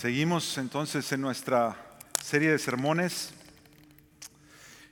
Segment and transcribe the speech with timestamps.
[0.00, 1.76] Seguimos entonces en nuestra
[2.22, 3.32] serie de sermones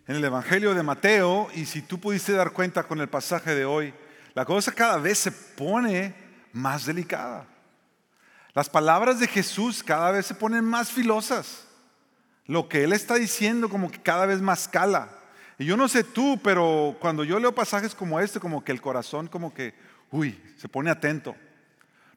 [0.08, 3.64] en el Evangelio de Mateo y si tú pudiste dar cuenta con el pasaje de
[3.64, 3.94] hoy,
[4.34, 6.12] la cosa cada vez se pone
[6.52, 7.46] más delicada.
[8.52, 11.68] Las palabras de Jesús cada vez se ponen más filosas.
[12.46, 15.08] Lo que Él está diciendo como que cada vez más cala.
[15.56, 18.80] Y yo no sé tú, pero cuando yo leo pasajes como este, como que el
[18.80, 19.72] corazón como que,
[20.10, 21.36] uy, se pone atento.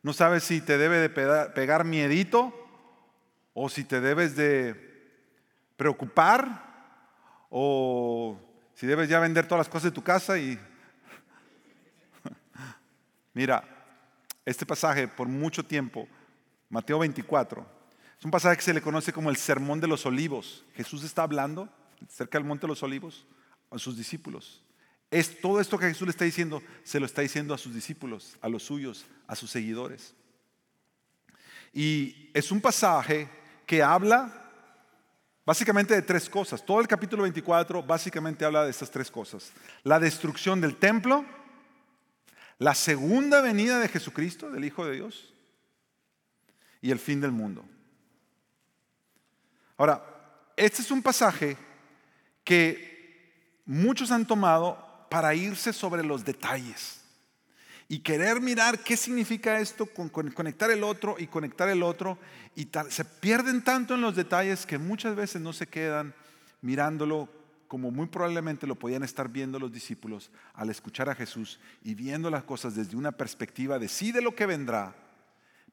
[0.01, 1.09] No sabes si te debe de
[1.51, 2.58] pegar miedito
[3.53, 4.89] o si te debes de
[5.75, 6.67] preocupar
[7.49, 8.39] o
[8.73, 10.59] si debes ya vender todas las cosas de tu casa y...
[13.33, 13.63] Mira,
[14.45, 16.07] este pasaje por mucho tiempo,
[16.69, 17.65] Mateo 24,
[18.17, 20.65] es un pasaje que se le conoce como el Sermón de los Olivos.
[20.75, 21.69] Jesús está hablando
[22.09, 23.25] cerca del Monte de los Olivos
[23.71, 24.63] a sus discípulos.
[25.11, 28.37] Es todo esto que Jesús le está diciendo, se lo está diciendo a sus discípulos,
[28.41, 30.13] a los suyos, a sus seguidores.
[31.73, 33.29] Y es un pasaje
[33.69, 34.33] que habla
[35.45, 36.65] básicamente de tres cosas.
[36.65, 39.51] Todo el capítulo 24 básicamente habla de estas tres cosas.
[39.83, 41.23] La destrucción del templo,
[42.57, 45.31] la segunda venida de Jesucristo, del Hijo de Dios,
[46.81, 47.63] y el fin del mundo.
[49.77, 50.03] Ahora,
[50.57, 51.55] este es un pasaje
[52.43, 57.03] que muchos han tomado para irse sobre los detalles
[57.91, 62.19] y querer mirar qué significa esto, con, conectar el otro y conectar el otro,
[62.55, 66.13] y se pierden tanto en los detalles que muchas veces no se quedan
[66.61, 67.27] mirándolo
[67.67, 72.29] como muy probablemente lo podían estar viendo los discípulos al escuchar a Jesús y viendo
[72.29, 74.95] las cosas desde una perspectiva de sí de lo que vendrá,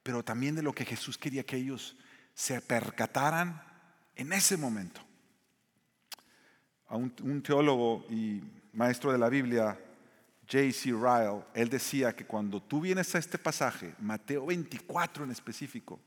[0.03, 1.97] pero también de lo que Jesús quería que ellos
[2.35, 3.63] se percataran
[4.15, 5.03] en ese momento.
[6.89, 9.79] A un teólogo y maestro de la Biblia,
[10.49, 10.91] J.C.
[10.93, 15.99] Ryle, él decía que cuando tú vienes a este pasaje, Mateo 24 en específico,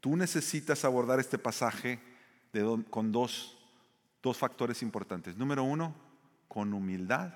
[0.00, 2.00] tú necesitas abordar este pasaje
[2.90, 3.58] con dos,
[4.22, 5.36] dos factores importantes.
[5.36, 5.94] Número uno,
[6.46, 7.34] con humildad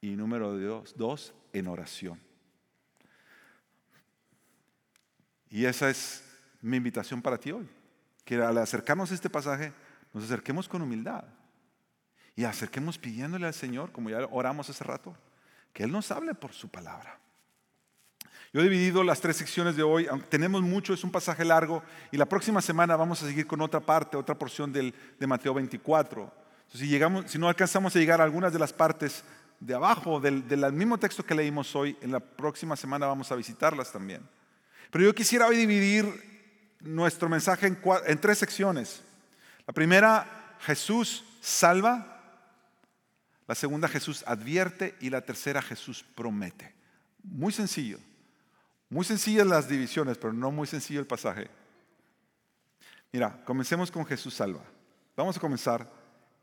[0.00, 2.18] y número dos, dos, en oración.
[5.50, 6.24] Y esa es
[6.62, 7.68] mi invitación para ti hoy,
[8.24, 9.72] que al acercarnos a este pasaje,
[10.12, 11.24] nos acerquemos con humildad
[12.34, 15.14] y acerquemos pidiéndole al Señor, como ya oramos hace rato,
[15.72, 17.18] que Él nos hable por su palabra.
[18.52, 22.16] Yo he dividido las tres secciones de hoy, tenemos mucho, es un pasaje largo, y
[22.16, 26.32] la próxima semana vamos a seguir con otra parte, otra porción del, de Mateo 24.
[26.72, 29.22] si, llegamos, si no alcanzamos a llegar a algunas de las partes
[29.60, 33.36] de abajo del, del mismo texto que leímos hoy, en la próxima semana vamos a
[33.36, 34.22] visitarlas también.
[34.90, 36.30] Pero yo quisiera hoy dividir
[36.80, 39.02] nuestro mensaje en, en tres secciones.
[39.66, 42.19] La primera, Jesús salva.
[43.50, 46.72] La segunda Jesús advierte y la tercera Jesús promete.
[47.24, 47.98] Muy sencillo.
[48.88, 51.50] Muy sencillas las divisiones, pero no muy sencillo el pasaje.
[53.10, 54.62] Mira, comencemos con Jesús salva.
[55.16, 55.92] Vamos a comenzar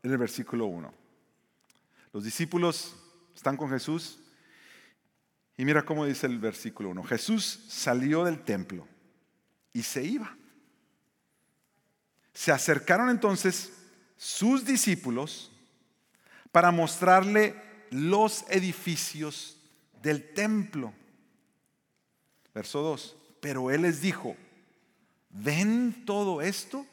[0.02, 0.92] en el versículo 1.
[2.12, 2.94] Los discípulos
[3.34, 4.18] están con Jesús
[5.56, 7.04] y mira cómo dice el versículo 1.
[7.04, 8.86] Jesús salió del templo
[9.72, 10.36] y se iba.
[12.34, 13.72] Se acercaron entonces
[14.18, 15.52] sus discípulos
[16.52, 17.54] para mostrarle
[17.90, 19.56] los edificios
[20.02, 20.92] del templo.
[22.54, 23.16] Verso 2.
[23.40, 24.36] Pero él les dijo,
[25.30, 26.86] ¿ven todo esto?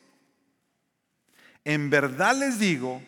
[1.63, 3.01] En verdad les digo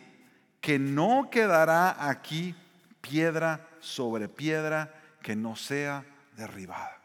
[0.62, 2.56] que no quedará aquí
[3.02, 6.04] piedra sobre piedra que no sea
[6.36, 7.00] derribada.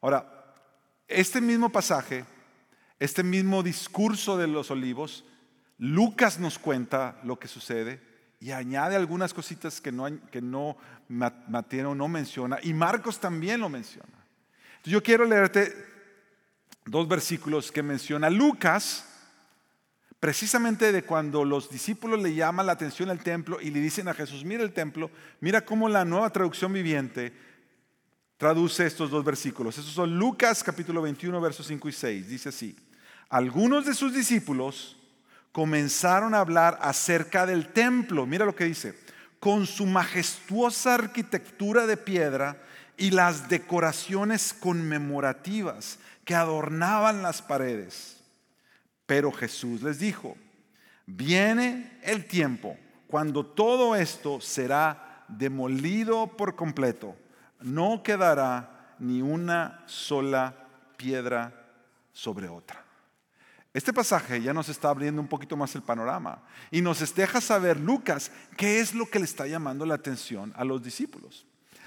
[0.00, 0.54] Ahora,
[1.08, 2.24] este mismo pasaje,
[2.98, 5.24] este mismo discurso de los olivos,
[5.84, 8.00] Lucas nos cuenta lo que sucede
[8.40, 10.78] y añade algunas cositas que no, que no
[11.10, 14.24] no menciona y Marcos también lo menciona.
[14.84, 15.74] yo quiero leerte
[16.86, 19.04] dos versículos que menciona Lucas,
[20.20, 24.14] precisamente de cuando los discípulos le llaman la atención al templo y le dicen a
[24.14, 27.34] Jesús, mira el templo, mira cómo la nueva traducción viviente
[28.38, 29.76] traduce estos dos versículos.
[29.76, 32.28] Esos son Lucas capítulo 21, versos 5 y 6.
[32.28, 32.74] Dice así,
[33.28, 34.96] algunos de sus discípulos
[35.54, 38.26] comenzaron a hablar acerca del templo.
[38.26, 38.98] Mira lo que dice,
[39.38, 42.60] con su majestuosa arquitectura de piedra
[42.96, 48.20] y las decoraciones conmemorativas que adornaban las paredes.
[49.06, 50.36] Pero Jesús les dijo,
[51.06, 57.14] viene el tiempo cuando todo esto será demolido por completo.
[57.60, 60.52] No quedará ni una sola
[60.96, 61.52] piedra
[62.12, 62.83] sobre otra.
[63.74, 66.40] Este pasaje ya nos está abriendo un poquito más el panorama
[66.70, 70.64] y nos deja saber Lucas qué es lo que le está llamando la atención a
[70.64, 71.44] los discípulos.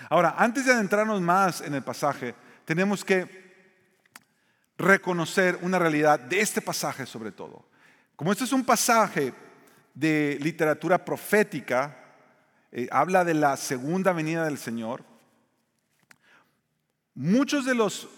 [0.10, 2.36] Ahora, antes de adentrarnos más en el pasaje,
[2.66, 3.48] tenemos que
[4.78, 7.66] reconocer una realidad de este pasaje sobre todo.
[8.18, 9.34] Como este es un pasaje
[9.94, 11.98] de literatura profética,
[12.74, 15.06] eh, habla de la segunda venida del Señor,
[17.16, 18.10] muchos de los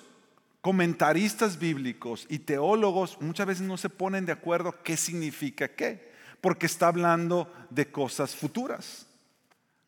[0.61, 6.11] comentaristas bíblicos y teólogos muchas veces no se ponen de acuerdo qué significa qué,
[6.41, 9.07] porque está hablando de cosas futuras,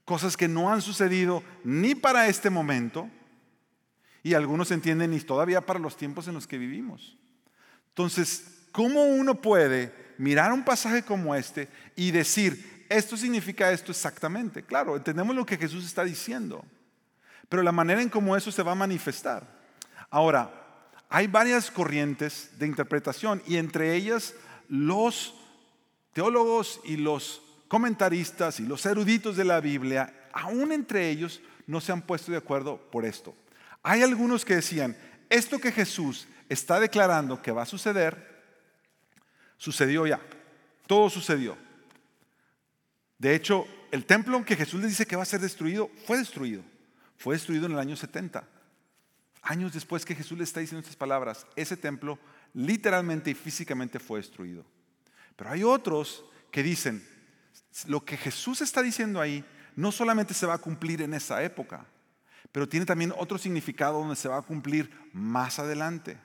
[0.06, 3.10] cosas que no han sucedido ni para este momento,
[4.24, 7.18] y algunos entienden ni todavía para los tiempos en los que vivimos.
[7.90, 14.64] Entonces, ¿cómo uno puede mirar un pasaje como este y decir, esto significa esto exactamente?
[14.64, 16.64] Claro, entendemos lo que Jesús está diciendo,
[17.50, 19.60] pero la manera en cómo eso se va a manifestar.
[20.10, 20.61] Ahora,
[21.12, 24.34] hay varias corrientes de interpretación y entre ellas
[24.70, 25.36] los
[26.14, 31.92] teólogos y los comentaristas y los eruditos de la Biblia, aún entre ellos, no se
[31.92, 33.36] han puesto de acuerdo por esto.
[33.84, 34.96] Hay algunos que decían,
[35.30, 38.44] esto que Jesús está declarando que va a suceder,
[39.58, 40.22] sucedió ya,
[40.88, 41.58] todo sucedió.
[43.18, 46.64] De hecho, el templo que Jesús le dice que va a ser destruido, fue destruido.
[47.18, 48.48] Fue destruido en el año 70.
[49.42, 52.20] Años después que Jesús le está diciendo estas palabras, ese templo
[52.54, 54.64] literalmente y físicamente fue destruido.
[55.36, 57.06] Pero hay otros que dicen,
[57.88, 59.44] lo que Jesús está diciendo ahí
[59.76, 61.86] no solamente se va a cumplir en esa época,
[62.52, 66.18] pero tiene también otro significado donde se va a cumplir más adelante.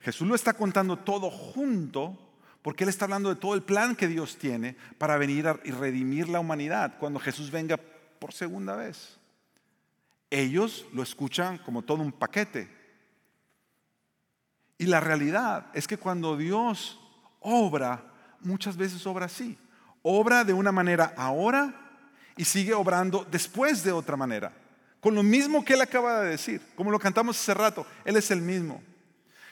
[0.00, 2.18] Jesús lo está contando todo junto
[2.60, 6.28] porque Él está hablando de todo el plan que Dios tiene para venir y redimir
[6.28, 7.78] la humanidad cuando Jesús venga
[8.18, 9.18] por segunda vez.
[10.32, 12.68] Ellos lo escuchan como todo un paquete.
[14.78, 16.98] Y la realidad es que cuando Dios
[17.40, 18.04] obra,
[18.40, 19.58] muchas veces obra así.
[20.02, 21.74] Obra de una manera ahora
[22.36, 24.52] y sigue obrando después de otra manera
[25.02, 28.30] con lo mismo que él acaba de decir, como lo cantamos hace rato, él es
[28.30, 28.80] el mismo.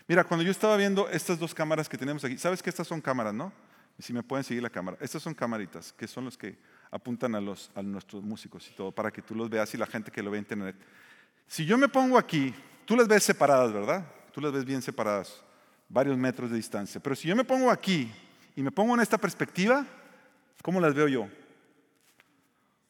[0.06, 3.00] Mira, cuando yo estaba viendo estas dos cámaras que tenemos aquí, sabes que estas son
[3.00, 3.52] cámaras, ¿no?
[3.98, 4.96] Si me pueden seguir la cámara.
[5.00, 6.56] Estas son camaritas, que son los que
[6.90, 9.86] apuntan a, los, a nuestros músicos y todo, para que tú los veas y la
[9.86, 10.76] gente que lo ve en internet.
[11.46, 12.54] Si yo me pongo aquí,
[12.84, 14.04] tú las ves separadas, ¿verdad?
[14.32, 15.42] Tú las ves bien separadas,
[15.88, 17.00] varios metros de distancia.
[17.00, 18.10] Pero si yo me pongo aquí
[18.56, 19.84] y me pongo en esta perspectiva,
[20.62, 21.28] ¿cómo las veo yo?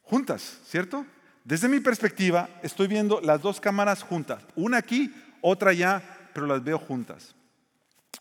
[0.03, 1.07] Juntas, ¿cierto?
[1.45, 6.03] Desde mi perspectiva, estoy viendo las dos cámaras juntas, una aquí, otra allá,
[6.35, 7.35] pero las veo juntas.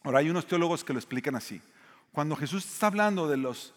[0.03, 1.61] Ahora hay unos teólogos que lo explican así.
[2.11, 3.73] Cuando Jesús está hablando de los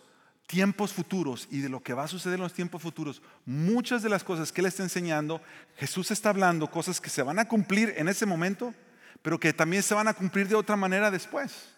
[0.52, 4.10] tiempos futuros y de lo que va a suceder en los tiempos futuros, muchas de
[4.10, 5.40] las cosas que Él está enseñando,
[5.78, 8.74] Jesús está hablando cosas que se van a cumplir en ese momento,
[9.22, 11.70] pero que también se van a cumplir de otra manera después.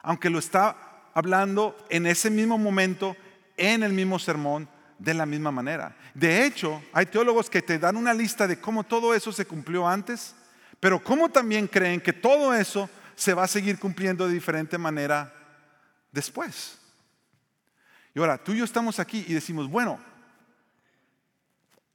[0.00, 3.14] Aunque lo está hablando en ese mismo momento,
[3.58, 4.66] en el mismo sermón,
[4.98, 5.94] de la misma manera.
[6.14, 9.86] De hecho, hay teólogos que te dan una lista de cómo todo eso se cumplió
[9.86, 10.34] antes,
[10.80, 15.30] pero cómo también creen que todo eso se va a seguir cumpliendo de diferente manera
[16.10, 16.78] después.
[18.14, 19.98] Y ahora, tú y yo estamos aquí y decimos, bueno,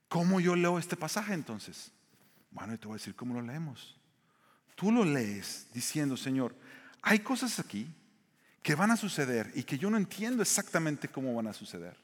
[0.08, 1.92] ¿cómo yo leo este pasaje entonces?
[2.50, 3.96] Bueno, y te voy a decir cómo lo leemos.
[4.76, 6.56] Tú lo lees diciendo, Señor,
[7.02, 7.88] hay cosas aquí
[8.64, 11.96] que van a suceder y que yo no entiendo exactamente cómo van a suceder.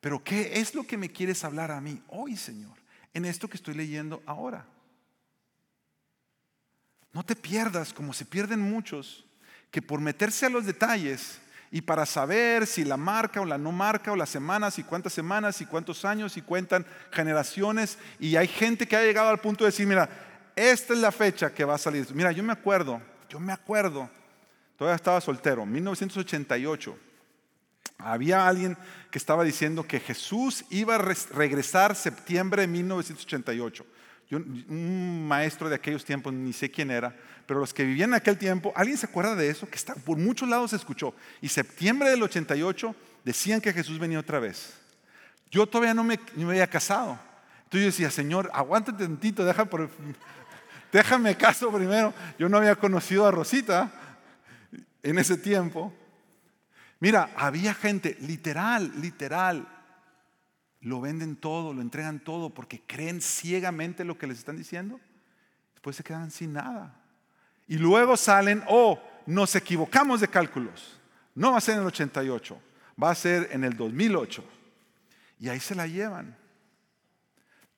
[0.00, 2.78] Pero ¿qué es lo que me quieres hablar a mí hoy, Señor?
[3.12, 4.66] En esto que estoy leyendo ahora.
[7.12, 9.26] No te pierdas como se pierden muchos,
[9.70, 13.70] que por meterse a los detalles y para saber si la marca o la no
[13.70, 18.48] marca o las semanas y cuántas semanas y cuántos años y cuentan generaciones y hay
[18.48, 20.08] gente que ha llegado al punto de decir, mira,
[20.56, 22.06] esta es la fecha que va a salir.
[22.12, 24.10] Mira, yo me acuerdo, yo me acuerdo,
[24.76, 27.10] todavía estaba soltero, 1988
[28.04, 28.76] había alguien
[29.10, 33.84] que estaba diciendo que Jesús iba a regresar septiembre de 1988.
[34.36, 37.14] Un maestro de aquellos tiempos, ni sé quién era,
[37.46, 39.68] pero los que vivían en aquel tiempo, ¿alguien se acuerda de eso?
[39.68, 41.14] Que está, por muchos lados se escuchó.
[41.40, 42.94] Y septiembre del 88
[43.24, 44.74] decían que Jesús venía otra vez.
[45.50, 47.18] Yo todavía no me, había casado.
[47.64, 49.68] Entonces yo decía, Señor, aguántate tantito, deja
[50.92, 52.14] déjame caso primero.
[52.38, 53.90] Yo no había conocido a Rosita
[55.02, 55.92] en ese tiempo.
[57.00, 59.66] Mira, había gente, literal, literal,
[60.80, 64.98] lo venden todo, lo entregan todo porque creen ciegamente lo que les están diciendo.
[65.74, 66.94] Después se quedan sin nada.
[67.66, 70.98] Y luego salen, oh, nos equivocamos de cálculos.
[71.34, 72.60] No va a ser en el 88,
[73.02, 74.44] va a ser en el 2008.
[75.38, 76.36] Y ahí se la llevan.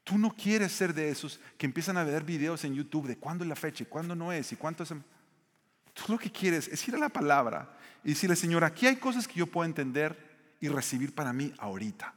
[0.04, 3.44] Tú no quieres ser de esos que empiezan a ver videos en YouTube de cuándo
[3.44, 4.88] es la fecha y cuándo no es y cuánto es.
[4.88, 9.28] Tú lo que quieres es ir a la palabra y decirle, Señor, aquí hay cosas
[9.28, 12.14] que yo puedo entender y recibir para mí ahorita.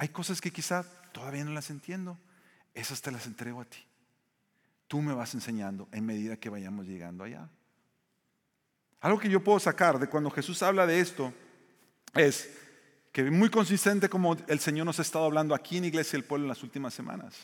[0.00, 2.16] Hay cosas que quizá todavía no las entiendo.
[2.72, 3.84] Esas te las entrego a ti.
[4.88, 7.50] tú me vas enseñando en medida que vayamos llegando allá.
[9.02, 11.34] Algo que yo puedo sacar de cuando Jesús habla de esto
[12.14, 12.50] es
[13.12, 16.46] que muy consistente como el Señor nos ha estado hablando aquí en Iglesia del Pueblo
[16.46, 17.36] en las últimas semanas.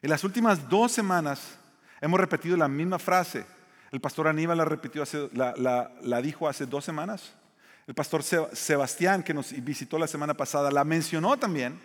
[0.00, 1.58] En las últimas dos semanas
[2.00, 3.44] hemos repetido la misma frase.
[3.90, 5.02] El pastor Aníbal la repitió
[5.32, 7.34] la, dijo hace dos semanas.
[7.86, 11.80] El pastor Sebastián, que nos visitó la semana pasada, la mencionó también.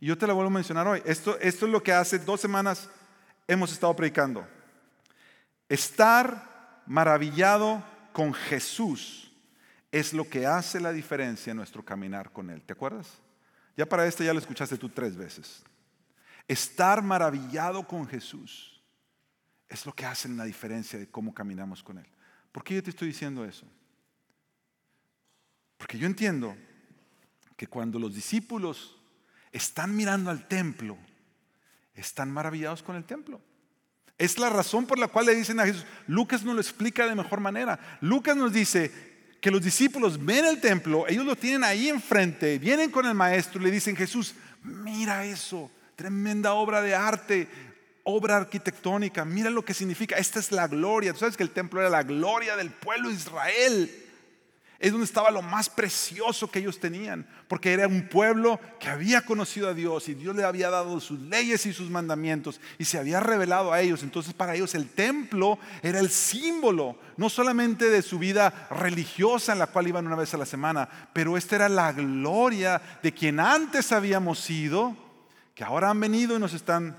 [0.00, 1.02] Y yo te la vuelvo a mencionar hoy.
[1.04, 2.88] Esto, esto es lo que hace dos semanas
[3.46, 4.46] hemos estado predicando.
[5.68, 9.30] Estar maravillado con Jesús
[9.92, 12.62] es lo que hace la diferencia en nuestro caminar con Él.
[12.62, 13.08] ¿Te acuerdas?
[13.76, 15.62] Ya para esto ya lo escuchaste tú tres veces.
[16.46, 18.82] Estar maravillado con Jesús
[19.68, 22.06] es lo que hace la diferencia de cómo caminamos con Él.
[22.50, 23.66] ¿Por qué yo te estoy diciendo eso?
[25.78, 26.54] Porque yo entiendo
[27.56, 28.96] que cuando los discípulos
[29.50, 30.98] están mirando al templo,
[31.94, 33.40] están maravillados con el templo.
[34.18, 37.14] Es la razón por la cual le dicen a Jesús, Lucas nos lo explica de
[37.14, 37.98] mejor manera.
[38.00, 38.92] Lucas nos dice
[39.40, 43.60] que los discípulos ven el templo, ellos lo tienen ahí enfrente, vienen con el maestro
[43.60, 47.48] y le dicen, Jesús, mira eso, tremenda obra de arte,
[48.02, 51.12] obra arquitectónica, mira lo que significa, esta es la gloria.
[51.12, 54.07] Tú sabes que el templo era la gloria del pueblo de Israel.
[54.80, 59.22] Es donde estaba lo más precioso que ellos tenían, porque era un pueblo que había
[59.22, 62.96] conocido a Dios y Dios le había dado sus leyes y sus mandamientos y se
[62.96, 64.04] había revelado a ellos.
[64.04, 69.58] Entonces para ellos el templo era el símbolo, no solamente de su vida religiosa en
[69.58, 73.40] la cual iban una vez a la semana, pero esta era la gloria de quien
[73.40, 74.96] antes habíamos sido,
[75.56, 76.96] que ahora han venido y nos están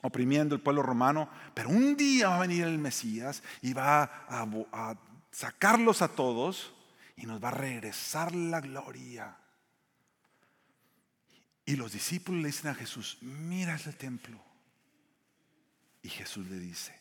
[0.00, 4.46] oprimiendo el pueblo romano, pero un día va a venir el Mesías y va a,
[4.72, 4.94] a
[5.30, 6.72] sacarlos a todos
[7.16, 9.36] y nos va a regresar la gloria.
[11.64, 14.40] Y los discípulos le dicen a Jesús, mira ese templo.
[16.02, 16.96] Y Jesús le dice,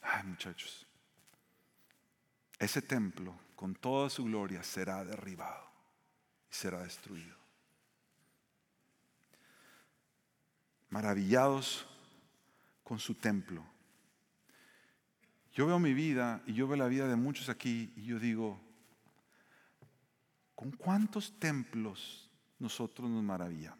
[0.00, 0.86] ay muchachos,
[2.58, 5.70] ese templo con toda su gloria será derribado
[6.50, 7.36] y será destruido.
[10.88, 11.86] Maravillados
[12.82, 13.64] con su templo
[15.52, 18.60] yo veo mi vida y yo veo la vida de muchos aquí y yo digo,
[20.54, 23.78] ¿con cuántos templos nosotros nos maravillamos?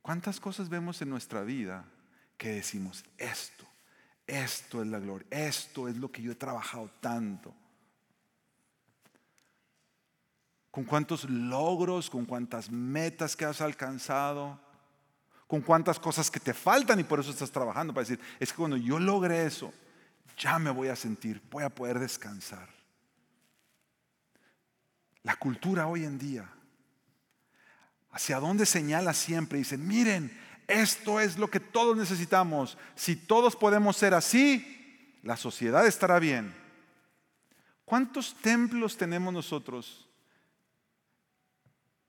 [0.00, 1.84] ¿Cuántas cosas vemos en nuestra vida
[2.38, 3.66] que decimos, esto,
[4.26, 7.54] esto es la gloria, esto es lo que yo he trabajado tanto?
[10.70, 14.60] ¿Con cuántos logros, con cuántas metas que has alcanzado?
[15.46, 17.92] ¿Con cuántas cosas que te faltan y por eso estás trabajando?
[17.92, 19.72] Para decir, es que cuando yo logre eso,
[20.36, 22.68] ya me voy a sentir, voy a poder descansar.
[25.22, 26.48] La cultura hoy en día,
[28.10, 30.30] hacia dónde señala siempre, dicen, miren,
[30.68, 32.76] esto es lo que todos necesitamos.
[32.94, 36.54] Si todos podemos ser así, la sociedad estará bien.
[37.84, 40.08] ¿Cuántos templos tenemos nosotros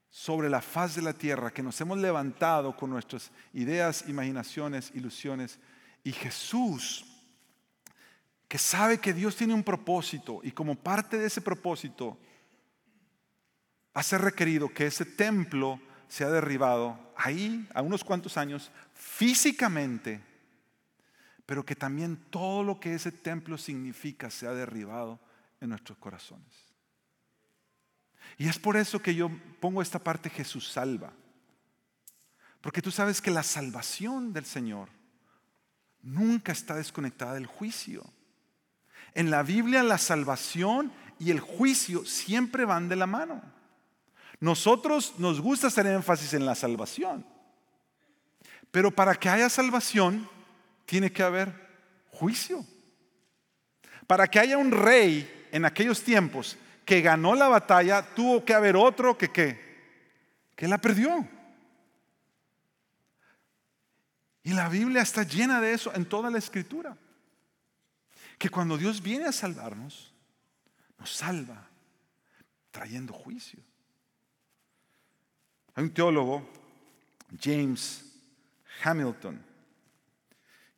[0.10, 5.60] sobre la faz de la tierra que nos hemos levantado con nuestras ideas, imaginaciones, ilusiones?
[6.04, 7.17] Y Jesús
[8.48, 12.18] que sabe que Dios tiene un propósito y como parte de ese propósito
[13.94, 20.22] hace requerido que ese templo sea derribado ahí a unos cuantos años físicamente,
[21.46, 25.20] pero que también todo lo que ese templo significa sea derribado
[25.60, 26.68] en nuestros corazones.
[28.38, 31.12] Y es por eso que yo pongo esta parte Jesús salva.
[32.62, 34.90] Porque tú sabes que la salvación del Señor
[36.02, 38.04] nunca está desconectada del juicio.
[39.18, 43.42] En la Biblia la salvación y el juicio siempre van de la mano.
[44.40, 47.26] Nosotros nos gusta hacer énfasis en la salvación.
[48.70, 50.30] Pero para que haya salvación
[50.86, 51.52] tiene que haber
[52.12, 52.64] juicio.
[54.06, 56.56] Para que haya un rey en aquellos tiempos
[56.86, 59.32] que ganó la batalla, tuvo que haber otro que
[60.56, 61.28] que la perdió.
[64.44, 66.96] Y la Biblia está llena de eso en toda la escritura
[68.38, 70.14] que cuando Dios viene a salvarnos,
[71.00, 71.68] nos salva
[72.72, 73.60] trayendo juicio.
[75.76, 76.48] Hay un teólogo,
[77.40, 78.04] James
[78.84, 79.48] Hamilton,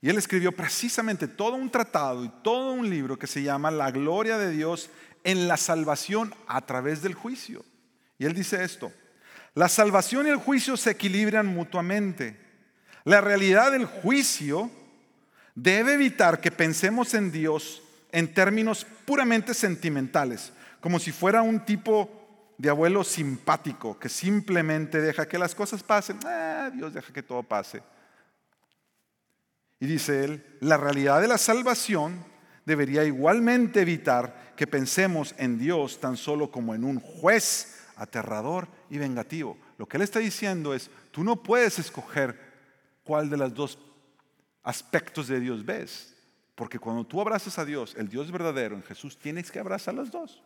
[0.02, 3.92] y él escribió precisamente todo un tratado y todo un libro que se llama La
[3.92, 4.90] gloria de Dios
[5.24, 7.66] en la salvación a través del juicio.
[8.18, 8.94] Y él dice esto,
[9.56, 12.40] la salvación y el juicio se equilibran mutuamente.
[13.04, 14.72] La realidad del juicio
[15.64, 22.10] debe evitar que pensemos en Dios en términos puramente sentimentales, como si fuera un tipo
[22.58, 26.20] de abuelo simpático que simplemente deja que las cosas pasen.
[26.26, 27.82] Ah, Dios deja que todo pase.
[29.80, 32.24] Y dice él, la realidad de la salvación
[32.66, 38.98] debería igualmente evitar que pensemos en Dios tan solo como en un juez aterrador y
[38.98, 39.58] vengativo.
[39.78, 42.38] Lo que él está diciendo es, tú no puedes escoger
[43.04, 43.80] cuál de los dos
[44.70, 46.16] aspectos de Dios ves,
[46.56, 50.12] porque cuando tú abrazas a Dios, el Dios verdadero en Jesús, tienes que abrazar los
[50.12, 50.44] dos.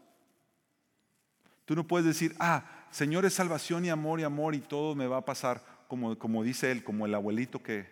[1.65, 5.08] Tú no puedes decir, ah, Señor es salvación y amor y amor y todo me
[5.08, 7.89] va a pasar, como, como dice él, como el abuelito que,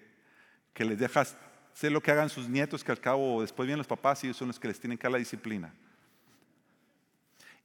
[0.73, 1.35] que les dejas
[1.73, 4.37] sé lo que hagan sus nietos, que al cabo después vienen los papás y ellos
[4.37, 5.73] son los que les tienen que dar la disciplina.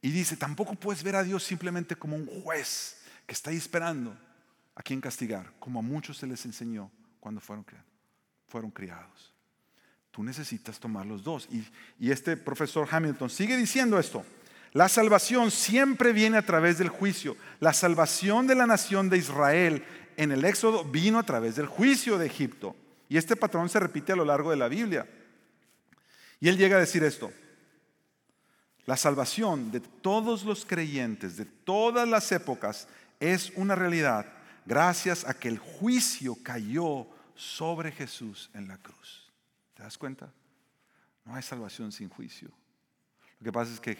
[0.01, 4.17] Y dice, tampoco puedes ver a Dios simplemente como un juez que está esperando
[4.75, 7.65] a quien castigar, como a muchos se les enseñó cuando fueron,
[8.47, 9.33] fueron criados.
[10.11, 11.47] Tú necesitas tomar los dos.
[11.51, 11.65] Y,
[11.99, 14.25] y este profesor Hamilton sigue diciendo esto.
[14.73, 17.37] La salvación siempre viene a través del juicio.
[17.59, 19.83] La salvación de la nación de Israel
[20.17, 22.75] en el Éxodo vino a través del juicio de Egipto.
[23.09, 25.07] Y este patrón se repite a lo largo de la Biblia.
[26.39, 27.31] Y él llega a decir esto.
[28.85, 32.87] La salvación de todos los creyentes, de todas las épocas,
[33.19, 34.25] es una realidad
[34.65, 37.07] gracias a que el juicio cayó
[37.37, 39.31] sobre Jesús en la cruz.
[39.73, 40.33] ¿Te das cuenta?
[41.23, 42.49] No hay salvación sin juicio.
[43.39, 43.97] Lo que pasa es que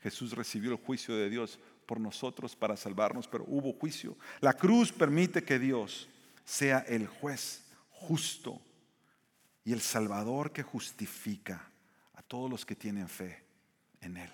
[0.00, 4.16] Jesús recibió el juicio de Dios por nosotros para salvarnos, pero hubo juicio.
[4.40, 6.08] La cruz permite que Dios
[6.44, 8.60] sea el juez justo
[9.64, 11.68] y el Salvador que justifica
[12.14, 13.44] a todos los que tienen fe
[14.00, 14.30] en Él.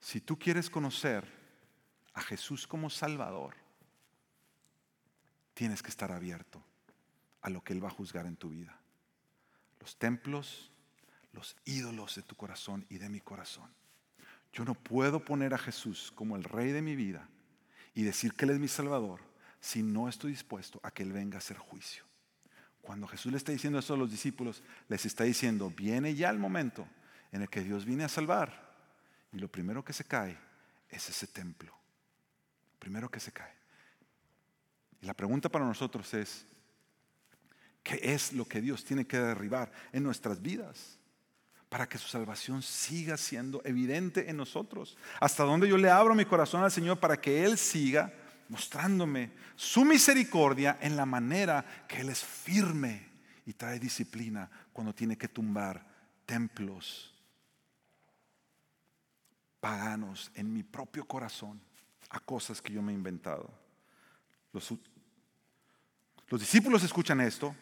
[0.00, 1.24] Si tú quieres conocer
[2.14, 3.54] a Jesús como Salvador,
[5.56, 6.62] tienes que estar abierto
[7.40, 8.78] a lo que Él va a juzgar en tu vida.
[9.80, 10.70] Los templos,
[11.32, 13.70] los ídolos de tu corazón y de mi corazón.
[14.52, 17.26] Yo no puedo poner a Jesús como el rey de mi vida
[17.94, 19.22] y decir que Él es mi Salvador
[19.58, 22.04] si no estoy dispuesto a que Él venga a hacer juicio.
[22.82, 26.38] Cuando Jesús le está diciendo eso a los discípulos, les está diciendo, viene ya el
[26.38, 26.86] momento
[27.32, 28.74] en el que Dios viene a salvar.
[29.32, 30.36] Y lo primero que se cae
[30.90, 31.74] es ese templo.
[32.78, 33.55] Primero que se cae.
[35.00, 36.46] Y la pregunta para nosotros es,
[37.82, 40.98] ¿qué es lo que Dios tiene que derribar en nuestras vidas?
[41.68, 44.96] Para que su salvación siga siendo evidente en nosotros.
[45.20, 48.12] Hasta donde yo le abro mi corazón al Señor para que Él siga
[48.48, 53.08] mostrándome su misericordia en la manera que Él es firme
[53.44, 55.84] y trae disciplina cuando tiene que tumbar
[56.24, 57.16] templos
[59.66, 61.60] paganos en mi propio corazón
[62.10, 63.50] a cosas que yo me he inventado.
[64.56, 64.72] Los,
[66.28, 67.54] los discípulos escuchan esto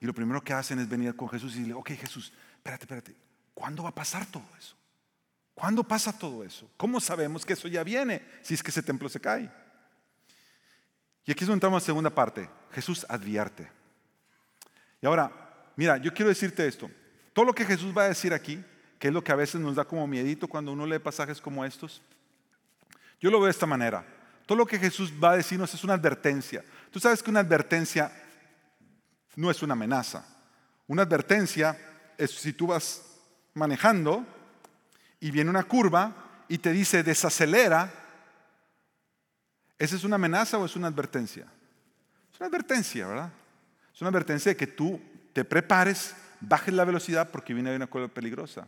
[0.00, 3.16] y lo primero que hacen es venir con Jesús y decirle, ok Jesús, espérate, espérate,
[3.54, 4.74] ¿cuándo va a pasar todo eso?
[5.54, 6.68] ¿Cuándo pasa todo eso?
[6.76, 9.48] ¿Cómo sabemos que eso ya viene si es que ese templo se cae?
[11.24, 12.50] Y aquí es donde entramos a la segunda parte.
[12.72, 13.70] Jesús advierte.
[15.00, 15.30] Y ahora,
[15.76, 16.90] mira, yo quiero decirte esto.
[17.32, 18.64] Todo lo que Jesús va a decir aquí,
[18.98, 21.64] que es lo que a veces nos da como miedito cuando uno lee pasajes como
[21.64, 22.02] estos,
[23.20, 24.04] yo lo veo de esta manera.
[24.50, 26.64] Todo lo que Jesús va a decirnos es una advertencia.
[26.90, 28.10] Tú sabes que una advertencia
[29.36, 30.26] no es una amenaza.
[30.88, 31.78] Una advertencia
[32.18, 33.00] es si tú vas
[33.54, 34.26] manejando
[35.20, 37.92] y viene una curva y te dice desacelera,
[39.78, 41.46] ¿Esa es una amenaza o es una advertencia?
[42.32, 43.30] Es una advertencia, ¿verdad?
[43.94, 45.00] Es una advertencia de que tú
[45.32, 48.66] te prepares, bajes la velocidad porque viene una curva peligrosa.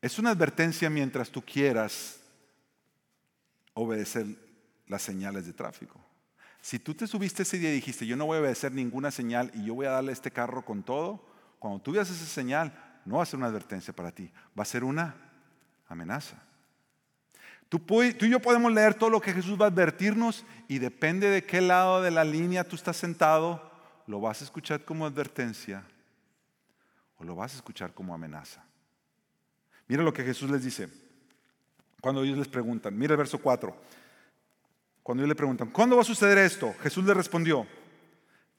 [0.00, 2.18] Es una advertencia mientras tú quieras
[3.74, 4.26] obedecer
[4.86, 6.00] las señales de tráfico.
[6.60, 9.50] Si tú te subiste ese día y dijiste, yo no voy a obedecer ninguna señal
[9.54, 11.26] y yo voy a darle este carro con todo,
[11.58, 12.72] cuando tú veas esa señal,
[13.04, 15.16] no va a ser una advertencia para ti, va a ser una
[15.88, 16.40] amenaza.
[17.68, 21.44] Tú, y yo podemos leer todo lo que Jesús va a advertirnos y depende de
[21.44, 23.72] qué lado de la línea tú estás sentado,
[24.06, 25.82] lo vas a escuchar como advertencia
[27.16, 28.62] o lo vas a escuchar como amenaza.
[29.88, 30.88] Mira lo que Jesús les dice
[32.02, 32.98] cuando ellos les preguntan.
[32.98, 33.74] Mira el verso 4.
[35.04, 36.74] Cuando ellos le preguntan, ¿cuándo va a suceder esto?
[36.82, 37.64] Jesús les respondió,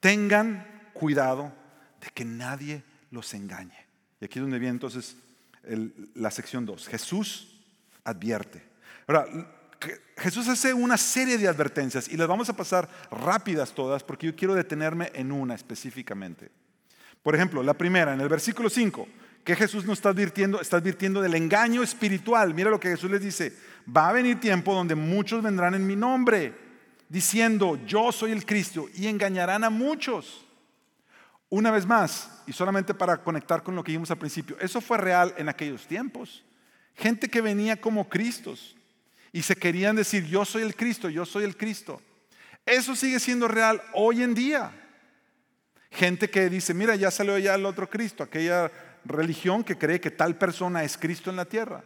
[0.00, 1.52] tengan cuidado
[2.00, 3.86] de que nadie los engañe.
[4.20, 5.16] Y aquí es donde viene entonces
[6.14, 6.88] la sección 2.
[6.88, 7.60] Jesús
[8.02, 8.62] advierte.
[9.06, 9.26] Ahora,
[10.16, 14.34] Jesús hace una serie de advertencias y las vamos a pasar rápidas todas porque yo
[14.34, 16.50] quiero detenerme en una específicamente.
[17.22, 19.06] Por ejemplo, la primera, en el versículo 5,
[19.44, 22.54] que Jesús nos está advirtiendo, está advirtiendo del engaño espiritual.
[22.54, 23.52] Mira lo que Jesús les dice,
[23.94, 26.54] va a venir tiempo donde muchos vendrán en mi nombre,
[27.08, 30.46] diciendo, yo soy el Cristo, y engañarán a muchos.
[31.50, 34.96] Una vez más, y solamente para conectar con lo que vimos al principio, eso fue
[34.96, 36.42] real en aquellos tiempos.
[36.94, 38.76] Gente que venía como Cristos,
[39.30, 42.00] y se querían decir, yo soy el Cristo, yo soy el Cristo.
[42.64, 44.72] Eso sigue siendo real hoy en día.
[45.90, 48.70] Gente que dice, mira, ya salió ya el otro Cristo, aquella
[49.04, 51.84] religión que cree que tal persona es Cristo en la tierra.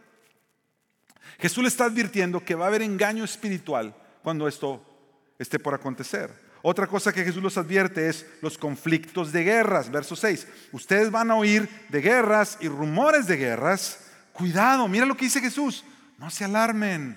[1.38, 4.84] Jesús le está advirtiendo que va a haber engaño espiritual cuando esto
[5.38, 6.48] esté por acontecer.
[6.62, 9.90] Otra cosa que Jesús los advierte es los conflictos de guerras.
[9.90, 10.46] Verso 6.
[10.72, 14.06] Ustedes van a oír de guerras y rumores de guerras.
[14.32, 15.84] Cuidado, mira lo que dice Jesús.
[16.18, 17.16] No se alarmen,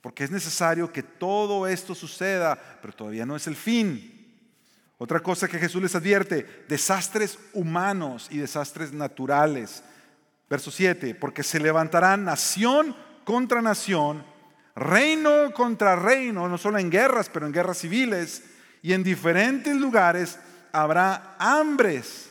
[0.00, 4.13] porque es necesario que todo esto suceda, pero todavía no es el fin.
[4.98, 9.82] Otra cosa que Jesús les advierte, desastres humanos y desastres naturales.
[10.48, 14.24] Verso 7, porque se levantarán nación contra nación,
[14.76, 18.44] reino contra reino, no solo en guerras, pero en guerras civiles
[18.82, 20.38] y en diferentes lugares
[20.70, 22.30] habrá hambres,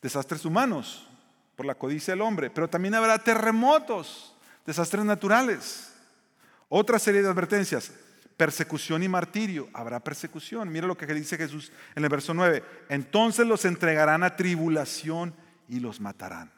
[0.00, 1.08] desastres humanos
[1.56, 4.34] por la codicia del hombre, pero también habrá terremotos,
[4.66, 5.92] desastres naturales.
[6.68, 7.92] Otra serie de advertencias,
[8.36, 9.68] persecución y martirio.
[9.72, 10.70] Habrá persecución.
[10.70, 12.62] Mira lo que dice Jesús en el verso 9.
[12.88, 15.34] Entonces los entregarán a tribulación
[15.68, 16.52] y los matarán.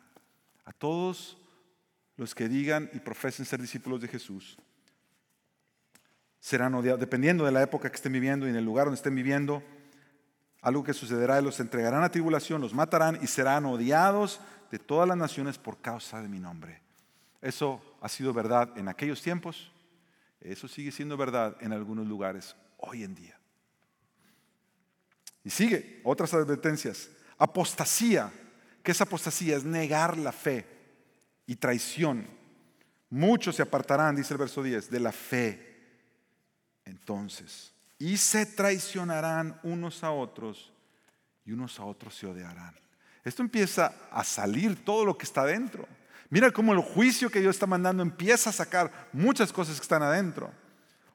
[0.65, 1.37] A todos
[2.17, 4.57] los que digan y profesen ser discípulos de Jesús
[6.45, 9.15] serán odiados, dependiendo de la época que estén viviendo y en el lugar donde estén
[9.15, 9.63] viviendo.
[10.61, 15.17] Algo que sucederá, los entregarán a tribulación, los matarán y serán odiados de todas las
[15.17, 16.83] naciones por causa de mi nombre.
[17.41, 19.73] Eso ha sido verdad en aquellos tiempos,
[20.45, 23.39] eso sigue siendo verdad en algunos lugares hoy en día.
[25.43, 27.11] Y sigue otras advertencias.
[27.39, 28.33] Apostasía.
[28.83, 29.57] ¿Qué es apostasía?
[29.57, 30.67] Es negar la fe
[31.47, 32.27] y traición.
[33.11, 35.75] Muchos se apartarán, dice el verso 10, de la fe
[36.85, 40.73] entonces, y se traicionarán unos a otros
[41.45, 42.75] y unos a otros se odiarán.
[43.23, 45.89] Esto empieza a salir todo lo que está adentro.
[46.31, 50.03] Mira cómo el juicio que Dios está mandando empieza a sacar muchas cosas que están
[50.03, 50.53] adentro.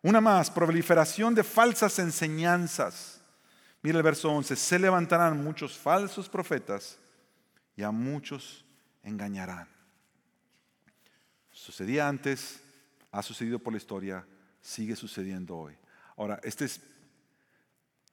[0.02, 3.22] Una más, proliferación de falsas enseñanzas.
[3.82, 6.98] Mira el verso 11, se levantarán muchos falsos profetas
[7.76, 8.65] y a muchos
[9.04, 9.67] engañarán.
[11.52, 12.62] Sucedía antes,
[13.12, 14.26] ha sucedido por la historia,
[14.62, 15.76] sigue sucediendo hoy.
[16.15, 16.65] Ahora, este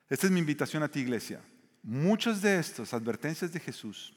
[0.08, 1.40] esta es mi invitación a ti, iglesia.
[1.82, 4.15] Muchas de estas advertencias de Jesús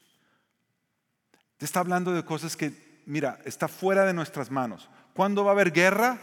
[1.60, 4.88] te está hablando de cosas que, mira, está fuera de nuestras manos.
[5.12, 6.18] ¿Cuándo va a haber guerra?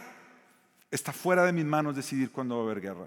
[0.90, 3.06] Está fuera de mis manos decidir cuándo va a haber guerra.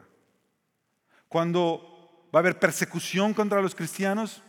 [1.28, 4.42] ¿Cuándo va a haber persecución contra los cristianos?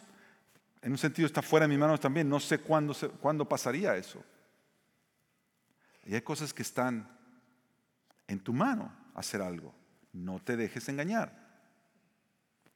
[0.80, 2.28] En un sentido está fuera de mis manos también.
[2.28, 4.22] No sé cuándo, cuándo pasaría eso.
[6.06, 7.08] Y hay cosas que están
[8.28, 9.74] en tu mano hacer algo.
[10.12, 11.36] No te dejes engañar.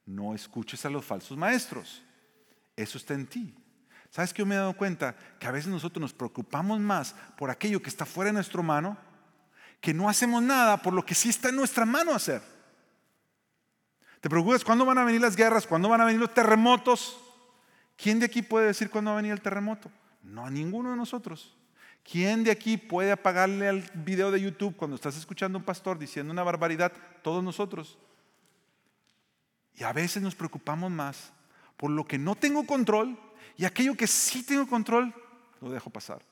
[0.04, 2.02] No escuches a los falsos maestros.
[2.74, 3.56] Eso está en ti.
[4.16, 5.14] ¿Sabes que yo me he dado cuenta?
[5.38, 8.96] Que a veces nosotros nos preocupamos más por aquello que está fuera de nuestra mano,
[9.78, 12.40] que no hacemos nada por lo que sí está en nuestra mano hacer.
[14.22, 15.66] ¿Te preocupas cuándo van a venir las guerras?
[15.66, 17.20] ¿Cuándo van a venir los terremotos?
[17.94, 19.90] ¿Quién de aquí puede decir cuándo va a venir el terremoto?
[20.22, 21.54] No, ninguno de nosotros.
[22.02, 25.98] ¿Quién de aquí puede apagarle al video de YouTube cuando estás escuchando a un pastor
[25.98, 26.90] diciendo una barbaridad?
[27.20, 27.98] Todos nosotros.
[29.74, 31.35] Y a veces nos preocupamos más
[31.76, 33.18] por lo que no tengo control
[33.56, 35.14] y aquello que sí tengo control,
[35.60, 36.22] lo dejo pasar.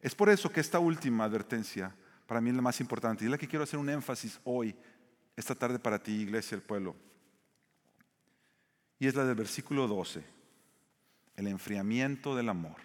[0.00, 1.94] Es por eso que esta última advertencia
[2.26, 4.76] para mí es la más importante y es la que quiero hacer un énfasis hoy,
[5.34, 6.94] esta tarde para ti, iglesia del pueblo.
[8.98, 10.24] Y es la del versículo 12,
[11.36, 12.76] el enfriamiento del amor.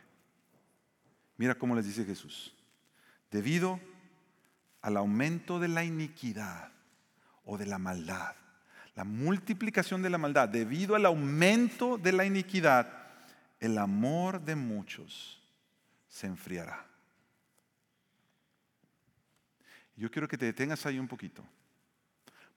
[1.38, 2.56] Mira cómo les dice Jesús.
[3.32, 3.80] Debido
[4.82, 6.72] al aumento de la iniquidad
[7.46, 8.36] o de la maldad,
[8.96, 12.92] la multiplicación de la maldad, debido al aumento de la iniquidad,
[13.60, 15.42] el amor de muchos
[16.08, 16.86] se enfriará.
[19.96, 21.44] Yo quiero que te detengas ahí un poquito,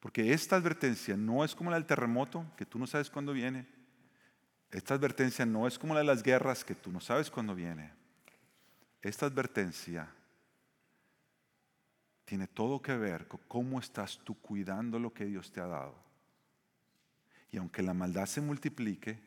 [0.01, 3.67] porque esta advertencia no es como la del terremoto, que tú no sabes cuándo viene.
[4.71, 7.93] Esta advertencia no es como la de las guerras, que tú no sabes cuándo viene.
[9.01, 10.09] Esta advertencia
[12.25, 16.06] tiene todo que ver con cómo estás tú cuidando lo que Dios te ha dado.
[17.51, 19.19] Y aunque la maldad se multiplique,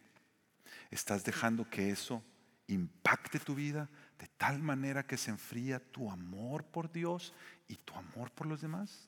[0.92, 2.24] estás dejando que eso
[2.68, 7.34] impacte tu vida de tal manera que se enfría tu amor por Dios
[7.68, 9.08] y tu amor por los demás.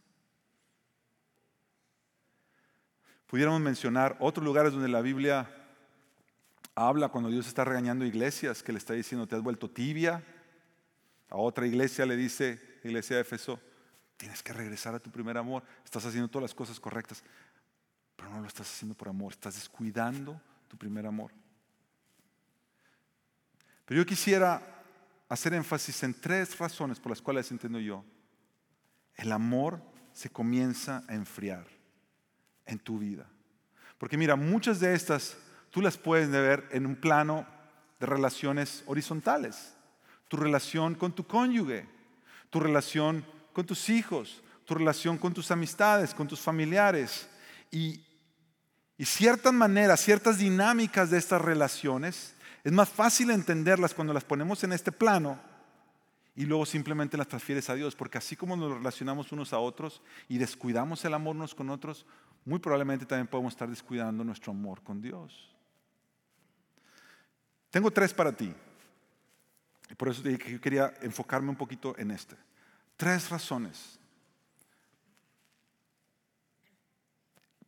[3.27, 5.49] Pudiéramos mencionar otros lugares donde la Biblia
[6.75, 10.23] habla cuando Dios está regañando iglesias, que le está diciendo, te has vuelto tibia,
[11.29, 13.59] a otra iglesia le dice, iglesia de Efeso,
[14.17, 15.63] tienes que regresar a tu primer amor.
[15.85, 17.23] Estás haciendo todas las cosas correctas,
[18.21, 19.33] pero no lo estás haciendo por amor.
[19.33, 21.31] Estás descuidando tu primer amor.
[23.83, 24.61] Pero yo quisiera
[25.27, 28.05] hacer énfasis en tres razones por las cuales entiendo yo.
[29.15, 29.81] El amor
[30.13, 31.65] se comienza a enfriar
[32.67, 33.27] en tu vida.
[33.97, 35.35] Porque mira, muchas de estas
[35.71, 37.47] tú las puedes ver en un plano
[37.99, 39.73] de relaciones horizontales.
[40.27, 41.87] Tu relación con tu cónyuge,
[42.51, 47.27] tu relación con tus hijos, tu relación con tus amistades, con tus familiares.
[47.71, 48.05] Y,
[49.01, 54.63] y ciertas maneras, ciertas dinámicas de estas relaciones, es más fácil entenderlas cuando las ponemos
[54.63, 55.39] en este plano
[56.35, 60.03] y luego simplemente las transfieres a Dios, porque así como nos relacionamos unos a otros
[60.29, 62.05] y descuidamos el amor unos con otros,
[62.45, 65.49] muy probablemente también podemos estar descuidando nuestro amor con Dios.
[67.71, 68.53] Tengo tres para ti.
[69.97, 72.35] Por eso dije que yo quería enfocarme un poquito en este.
[72.97, 73.99] Tres razones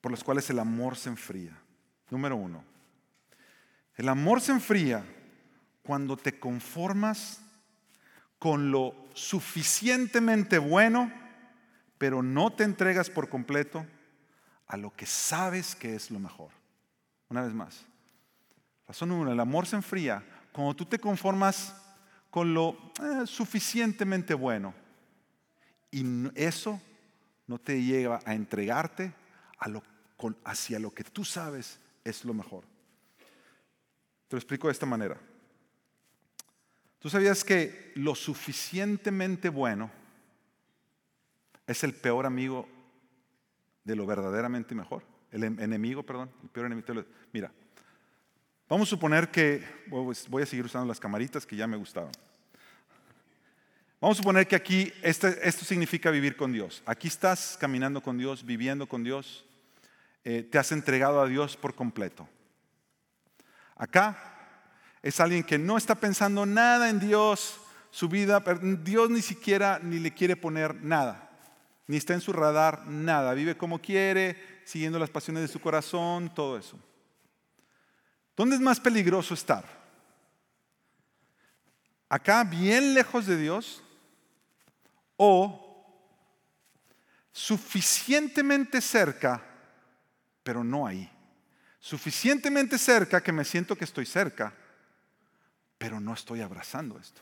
[0.03, 1.57] por las cuales el amor se enfría.
[2.09, 2.61] Número uno,
[3.95, 5.01] el amor se enfría
[5.81, 7.39] cuando te conformas
[8.37, 11.09] con lo suficientemente bueno,
[11.97, 13.85] pero no te entregas por completo
[14.67, 16.49] a lo que sabes que es lo mejor.
[17.29, 17.85] Una vez más.
[18.85, 21.81] Razón número uno, el amor se enfría cuando tú te conformas
[22.29, 24.73] con lo eh, suficientemente bueno
[25.91, 26.03] y
[26.35, 26.81] eso
[27.47, 29.13] no te lleva a entregarte
[29.59, 29.81] a lo,
[30.43, 32.63] hacia lo que tú sabes es lo mejor.
[34.27, 35.17] Te lo explico de esta manera.
[36.99, 39.91] ¿Tú sabías que lo suficientemente bueno
[41.67, 42.67] es el peor amigo
[43.83, 45.03] de lo verdaderamente mejor?
[45.31, 47.03] El enemigo, perdón, el peor enemigo.
[47.33, 47.51] Mira,
[48.69, 52.11] vamos a suponer que pues, voy a seguir usando las camaritas que ya me gustaban.
[53.99, 56.83] Vamos a suponer que aquí este, esto significa vivir con Dios.
[56.85, 59.45] Aquí estás caminando con Dios, viviendo con Dios,
[60.23, 62.27] eh, te has entregado a Dios por completo.
[63.75, 64.17] Acá
[65.01, 67.59] es alguien que no está pensando nada en Dios,
[67.91, 68.43] su vida,
[68.83, 71.29] Dios ni siquiera ni le quiere poner nada,
[71.87, 76.33] ni está en su radar nada, vive como quiere, siguiendo las pasiones de su corazón,
[76.33, 76.79] todo eso.
[78.35, 79.65] ¿Dónde es más peligroso estar?
[82.09, 83.83] ¿Acá bien lejos de Dios
[85.17, 85.59] o
[87.31, 89.43] suficientemente cerca,
[90.43, 91.09] pero no ahí?
[91.79, 94.53] Suficientemente cerca que me siento que estoy cerca,
[95.77, 97.21] pero no estoy abrazando esto.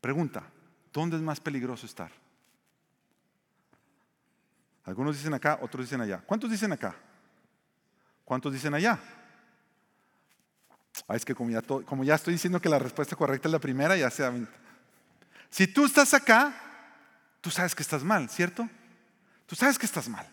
[0.00, 0.42] Pregunta,
[0.92, 2.10] ¿dónde es más peligroso estar?
[4.84, 6.18] Algunos dicen acá, otros dicen allá.
[6.26, 6.96] ¿Cuántos dicen acá?
[8.24, 8.98] ¿Cuántos dicen allá?
[11.08, 13.96] Es que como ya, como ya, estoy diciendo que la respuesta correcta es la primera,
[13.96, 14.32] ya sea...
[15.50, 16.54] Si tú estás acá,
[17.40, 18.68] tú sabes que estás mal, ¿cierto?
[19.46, 20.26] Tú sabes que estás mal.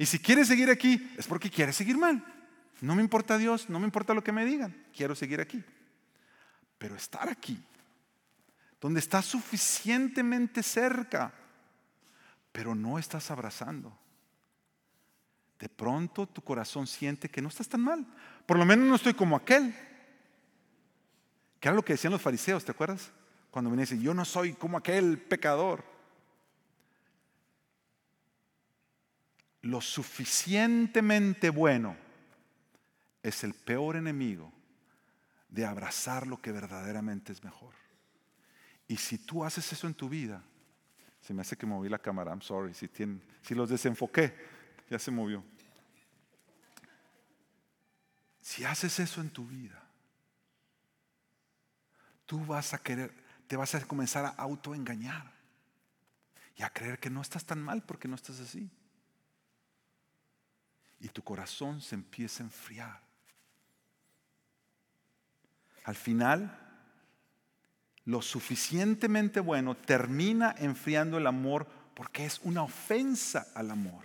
[0.00, 2.24] Y si quieres seguir aquí, es porque quieres seguir mal.
[2.80, 5.62] No me importa Dios, no me importa lo que me digan, quiero seguir aquí.
[6.78, 7.62] Pero estar aquí,
[8.80, 11.34] donde estás suficientemente cerca,
[12.50, 13.94] pero no estás abrazando.
[15.58, 18.06] De pronto tu corazón siente que no estás tan mal.
[18.46, 19.74] Por lo menos no estoy como aquel.
[21.60, 23.10] Que era lo que decían los fariseos, ¿te acuerdas?
[23.50, 25.84] Cuando venían y decían, yo no soy como aquel pecador.
[29.62, 31.96] Lo suficientemente bueno
[33.22, 34.52] es el peor enemigo
[35.48, 37.74] de abrazar lo que verdaderamente es mejor.
[38.88, 40.42] Y si tú haces eso en tu vida,
[41.20, 44.34] se me hace que moví la cámara, I'm sorry, si, los desenfoqué,
[44.88, 45.44] ya se movió.
[48.40, 49.80] Si haces eso en tu vida,
[52.26, 53.12] tú vas a querer,
[53.46, 55.30] te vas a comenzar a autoengañar
[56.56, 58.70] y a creer que no estás tan mal porque no estás así.
[61.00, 63.00] Y tu corazón se empieza a enfriar.
[65.84, 66.58] Al final,
[68.04, 74.04] lo suficientemente bueno termina enfriando el amor porque es una ofensa al amor.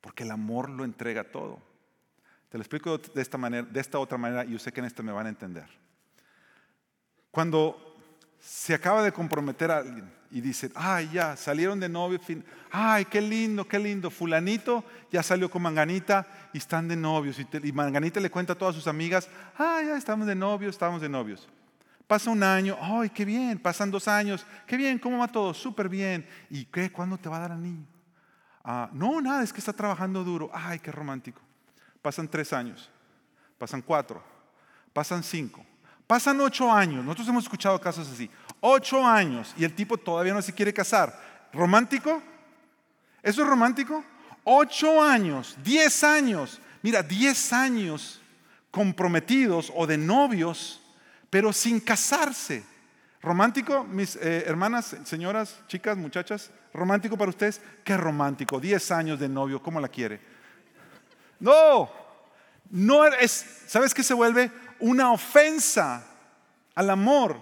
[0.00, 1.60] Porque el amor lo entrega todo.
[2.48, 4.86] Te lo explico de esta manera, de esta otra manera y yo sé que en
[4.86, 5.68] esto me van a entender.
[7.30, 7.87] Cuando
[8.40, 12.20] se acaba de comprometer a alguien y dice, ay, ya, salieron de novio,
[12.70, 17.38] ay, qué lindo, qué lindo, fulanito ya salió con Manganita y están de novios.
[17.38, 21.08] Y, Manganita le cuenta a todas sus amigas, ay, ya estamos de novios, estamos de
[21.08, 21.48] novios.
[22.06, 25.52] Pasa un año, ay, qué bien, pasan dos años, qué bien, ¿cómo va todo?
[25.52, 26.26] Súper bien.
[26.48, 26.90] ¿Y qué?
[26.90, 27.86] ¿Cuándo te va a dar niño?
[28.64, 30.50] Ah, no, nada, es que está trabajando duro.
[30.52, 31.40] Ay, qué romántico.
[32.02, 32.90] Pasan tres años,
[33.58, 34.22] pasan cuatro,
[34.92, 35.64] pasan cinco,
[36.08, 40.40] Pasan ocho años, nosotros hemos escuchado casos así, ocho años y el tipo todavía no
[40.40, 41.14] se quiere casar.
[41.52, 42.22] ¿Romántico?
[43.22, 44.02] ¿Eso es romántico?
[44.42, 48.22] Ocho años, diez años, mira, diez años
[48.70, 50.80] comprometidos o de novios,
[51.28, 52.64] pero sin casarse.
[53.20, 56.50] ¿Romántico, mis eh, hermanas, señoras, chicas, muchachas?
[56.72, 57.60] ¿Romántico para ustedes?
[57.84, 60.22] Qué romántico, diez años de novio, ¿cómo la quiere?
[61.38, 61.90] No,
[62.70, 64.50] no es, ¿sabes qué se vuelve?
[64.80, 66.06] Una ofensa
[66.74, 67.38] al amor.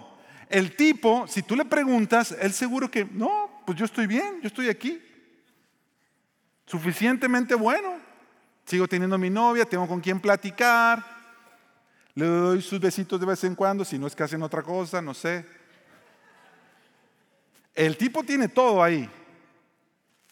[0.49, 4.47] El tipo, si tú le preguntas, él seguro que, no, pues yo estoy bien, yo
[4.47, 5.01] estoy aquí.
[6.65, 8.07] Suficientemente bueno.
[8.65, 11.03] Sigo teniendo mi novia, tengo con quien platicar.
[12.15, 15.01] Le doy sus besitos de vez en cuando, si no es que hacen otra cosa,
[15.01, 15.45] no sé.
[17.73, 19.07] El tipo tiene todo ahí,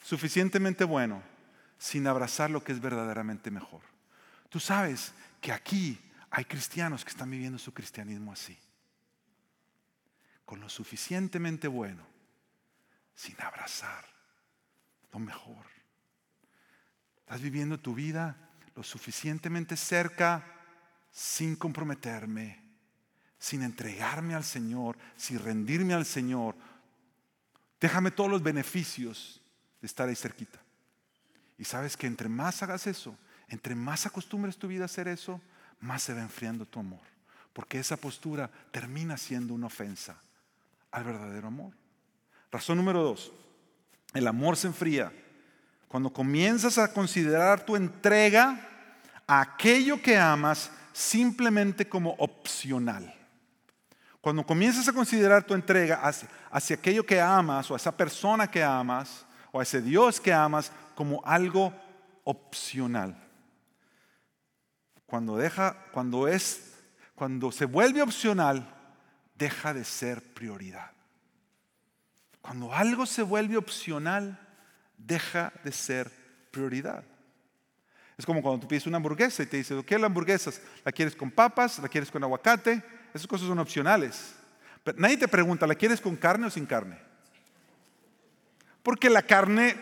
[0.04, 1.22] suficientemente bueno,
[1.78, 3.82] sin abrazar lo que es verdaderamente mejor.
[4.50, 6.00] Tú sabes que aquí
[6.36, 8.58] hay cristianos que están viviendo su cristianismo así,
[10.44, 12.06] con lo suficientemente bueno,
[13.16, 14.06] sin abrazar
[15.14, 15.66] lo mejor.
[17.22, 18.36] Estás viviendo tu vida
[18.76, 20.46] lo suficientemente cerca
[21.10, 22.62] sin comprometerme,
[23.40, 26.58] sin entregarme al Señor, sin rendirme al Señor.
[27.80, 29.42] Déjame todos los beneficios
[29.80, 30.60] de estar ahí cerquita.
[31.58, 33.18] Y sabes que entre más hagas eso,
[33.48, 35.42] entre más acostumbres tu vida a hacer eso,
[35.80, 37.02] más se va enfriando tu amor.
[37.54, 40.18] Porque esa postura termina siendo una ofensa
[40.92, 41.74] al verdadero amor.
[42.52, 43.32] Razón número dos,
[44.14, 45.12] el amor se enfría
[45.88, 48.60] cuando comienzas a considerar tu entrega
[49.28, 53.14] a aquello que amas simplemente como opcional.
[54.22, 56.02] Cuando comienzas a considerar tu entrega
[56.52, 60.34] hacia, aquello que amas o a esa persona que amas o a ese Dios que
[60.34, 61.74] amas como algo
[62.24, 63.16] opcional.
[65.06, 66.74] Cuando deja, cuando es,
[67.16, 68.68] cuando se vuelve opcional,
[69.36, 70.92] deja de ser prioridad.
[72.42, 74.40] Cuando algo se vuelve opcional,
[74.98, 76.12] deja de ser
[76.52, 77.04] prioridad.
[78.18, 80.52] Es como cuando tú pides una hamburguesa y te dicen, ¿qué es la hamburguesa?
[80.84, 81.80] ¿La quieres con papas?
[81.80, 82.82] ¿La quieres con aguacate?
[83.14, 84.36] Esas cosas son opcionales.
[84.84, 86.98] Pero nadie te pregunta, ¿la quieres con carne o sin carne?
[88.84, 89.76] Porque la carne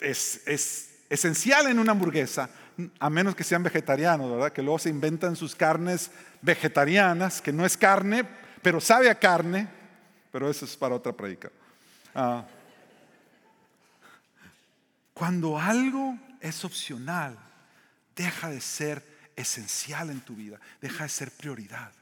[0.00, 2.50] es, es esencial en una hamburguesa,
[2.98, 4.52] a menos que sean vegetarianos, ¿verdad?
[4.52, 8.26] Que luego se inventan sus carnes vegetarianas, que no es carne,
[8.62, 9.68] pero sabe a carne,
[10.30, 11.50] pero eso es para otra predica.
[12.14, 12.44] Ah.
[15.14, 17.38] Cuando algo es opcional,
[18.16, 19.02] deja de ser
[19.36, 21.92] esencial en tu vida, deja de ser prioridad.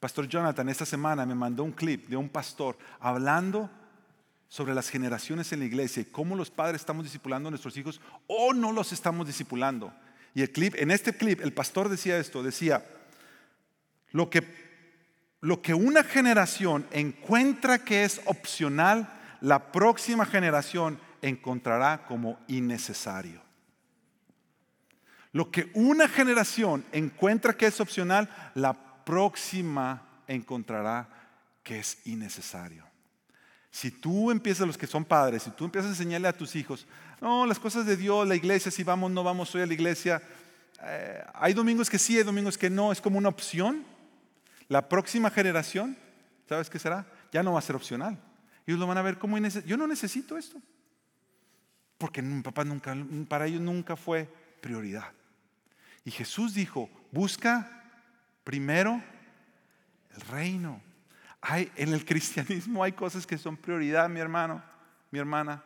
[0.00, 3.70] Pastor Jonathan esta semana me mandó un clip de un pastor hablando
[4.48, 8.00] sobre las generaciones en la iglesia y cómo los padres estamos discipulando a nuestros hijos
[8.26, 9.92] o no los estamos discipulando.
[10.34, 12.84] Y el clip, en este clip, el pastor decía esto, decía,
[14.12, 14.44] lo que,
[15.40, 23.42] lo que una generación encuentra que es opcional, la próxima generación encontrará como innecesario.
[25.32, 28.72] Lo que una generación encuentra que es opcional, la
[29.04, 31.08] próxima encontrará
[31.62, 32.85] que es innecesario.
[33.76, 36.86] Si tú empiezas, los que son padres, si tú empiezas a enseñarle a tus hijos,
[37.20, 40.22] no, las cosas de Dios, la iglesia, si vamos, no vamos hoy a la iglesia,
[40.82, 43.84] eh, hay domingos que sí, hay domingos que no, es como una opción.
[44.68, 45.94] La próxima generación,
[46.48, 47.04] ¿sabes qué será?
[47.32, 48.18] Ya no va a ser opcional.
[48.66, 50.58] Ellos lo van a ver como yo no necesito esto.
[51.98, 52.96] Porque mi papá nunca,
[53.28, 54.26] para ellos nunca fue
[54.62, 55.12] prioridad.
[56.02, 57.84] Y Jesús dijo, busca
[58.42, 59.02] primero
[60.14, 60.80] el reino.
[61.48, 64.62] Hay, en el cristianismo hay cosas que son prioridad, mi hermano,
[65.12, 65.62] mi hermana.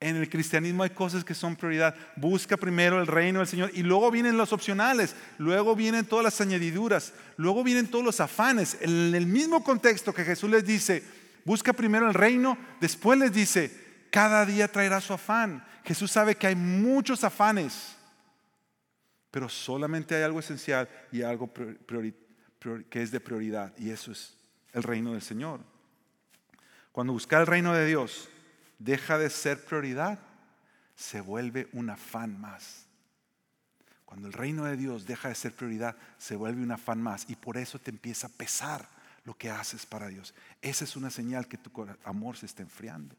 [0.00, 1.94] En el cristianismo hay cosas que son prioridad.
[2.16, 6.40] Busca primero el reino del Señor y luego vienen los opcionales, luego vienen todas las
[6.40, 8.78] añadiduras, luego vienen todos los afanes.
[8.80, 11.02] En el mismo contexto que Jesús les dice,
[11.44, 15.66] busca primero el reino, después les dice, cada día traerá su afán.
[15.84, 17.96] Jesús sabe que hay muchos afanes
[19.34, 24.43] pero solamente hay algo esencial y algo que es de prioridad, y eso es
[24.74, 25.60] el reino del Señor.
[26.92, 28.28] Cuando buscar el reino de Dios
[28.78, 30.18] deja de ser prioridad,
[30.94, 32.86] se vuelve un afán más.
[34.04, 37.24] Cuando el reino de Dios deja de ser prioridad, se vuelve un afán más.
[37.28, 38.86] Y por eso te empieza a pesar
[39.24, 40.34] lo que haces para Dios.
[40.60, 41.70] Esa es una señal que tu
[42.04, 43.16] amor se está enfriando.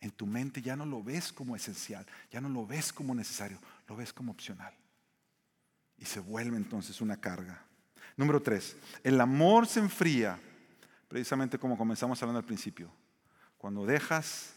[0.00, 3.58] En tu mente ya no lo ves como esencial, ya no lo ves como necesario,
[3.86, 4.72] lo ves como opcional.
[5.98, 7.62] Y se vuelve entonces una carga.
[8.20, 10.38] Número tres, el amor se enfría,
[11.08, 12.92] precisamente como comenzamos hablando al principio,
[13.56, 14.52] cuando dejas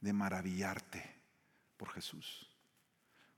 [0.00, 1.08] de maravillarte
[1.76, 2.50] por Jesús.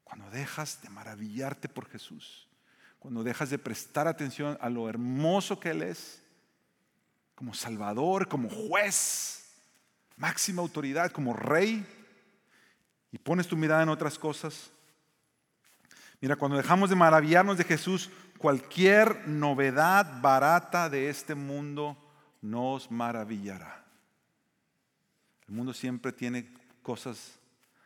[0.04, 2.48] Cuando dejas de maravillarte por Jesús.
[2.98, 6.22] Cuando dejas de prestar atención a lo hermoso que Él es,
[7.34, 9.50] como Salvador, como juez,
[10.16, 11.86] máxima autoridad, como rey,
[13.12, 14.70] y pones tu mirada en otras cosas,
[16.20, 21.96] Mira, cuando dejamos de maravillarnos de Jesús, cualquier novedad barata de este mundo
[22.40, 23.84] nos maravillará.
[25.46, 27.38] El mundo siempre tiene cosas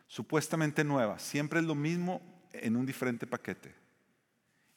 [0.07, 3.73] supuestamente nuevas, siempre es lo mismo en un diferente paquete.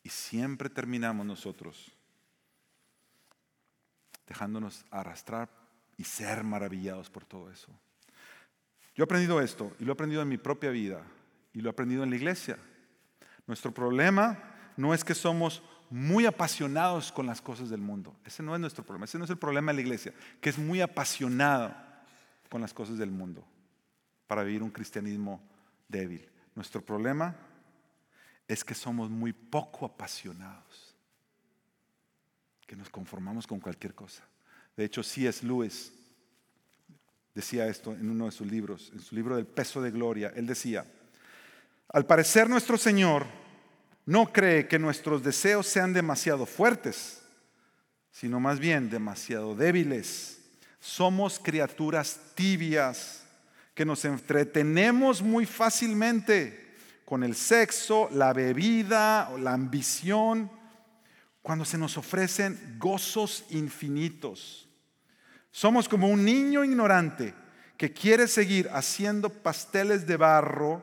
[0.03, 1.93] Y siempre terminamos nosotros
[4.27, 5.49] dejándonos arrastrar
[5.97, 7.69] y ser maravillados por todo eso.
[8.95, 11.03] Yo he aprendido esto y lo he aprendido en mi propia vida
[11.53, 12.59] y lo he aprendido en la iglesia.
[13.47, 18.17] Nuestro problema no es que somos muy apasionados con las cosas del mundo.
[18.25, 19.05] Ese no es nuestro problema.
[19.05, 21.75] Ese no es el problema de la iglesia, que es muy apasionado
[22.51, 23.45] con las cosas del mundo
[24.27, 25.41] para vivir un cristianismo
[25.89, 26.29] débil.
[26.55, 27.37] Nuestro problema
[28.49, 30.95] es que somos muy poco apasionados,
[32.67, 34.25] que nos conformamos con cualquier cosa.
[34.77, 35.45] De hecho, C.S.
[35.45, 35.93] Lewis
[37.35, 40.33] decía esto en uno de sus libros, en su libro del peso de gloria.
[40.35, 40.87] Él decía,
[41.89, 43.27] al parecer nuestro Señor
[44.07, 47.23] no cree que nuestros deseos sean demasiado fuertes,
[48.13, 50.39] sino más bien demasiado débiles.
[50.79, 53.25] Somos criaturas tibias
[53.75, 60.51] que nos entretenemos muy fácilmente con el sexo, la bebida la ambición,
[61.43, 64.69] cuando se nos ofrecen gozos infinitos.
[65.51, 67.35] Somos como un niño ignorante
[67.77, 70.83] que quiere seguir haciendo pasteles de barro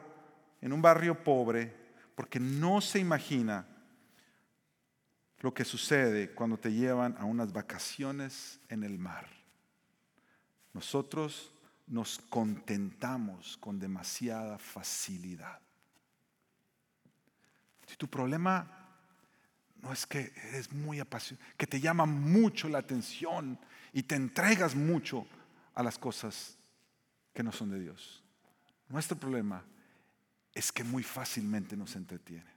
[0.62, 1.83] en un barrio pobre
[2.16, 3.68] porque no se imagina
[5.40, 9.28] lo que sucede cuando te llevan a unas vacaciones en el mar.
[10.74, 11.52] Nosotros
[11.88, 15.60] nos contentamos con demasiada facilidad.
[17.86, 18.84] Si tu problema
[19.82, 23.60] no es que eres muy apasionado, que te llama mucho la atención
[23.92, 25.28] y te entregas mucho
[25.76, 26.58] a las cosas
[27.34, 28.24] que no son de Dios.
[28.88, 29.64] Nuestro problema
[30.54, 32.52] es que muy fácilmente nos entretiene.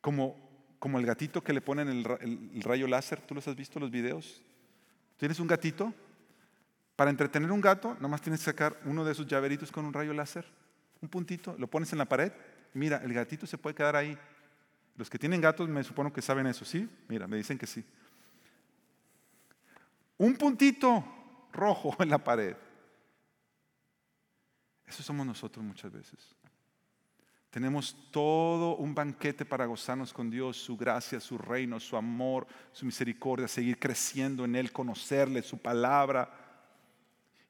[0.00, 0.36] Como,
[0.78, 4.42] como el gatito que le ponen el, rayo láser, ¿tú los has visto los videos?
[5.16, 5.94] ¿Tienes un gatito?
[6.96, 10.12] Para entretener un gato, nomás tienes que sacar uno de esos llaveritos con un rayo
[10.12, 10.46] láser,
[11.00, 12.32] un puntito, lo pones en la pared,
[12.72, 14.16] mira, el gatito se puede quedar ahí.
[14.96, 16.88] Los que tienen gatos me supongo que saben eso, ¿sí?
[17.08, 17.84] Mira, me dicen que sí.
[20.18, 21.04] Un puntito
[21.52, 22.56] rojo en la pared.
[24.86, 26.18] Eso somos nosotros muchas veces.
[27.50, 32.84] Tenemos todo un banquete para gozarnos con Dios, su gracia, su reino, su amor, su
[32.84, 36.28] misericordia, seguir creciendo en Él, conocerle, su palabra.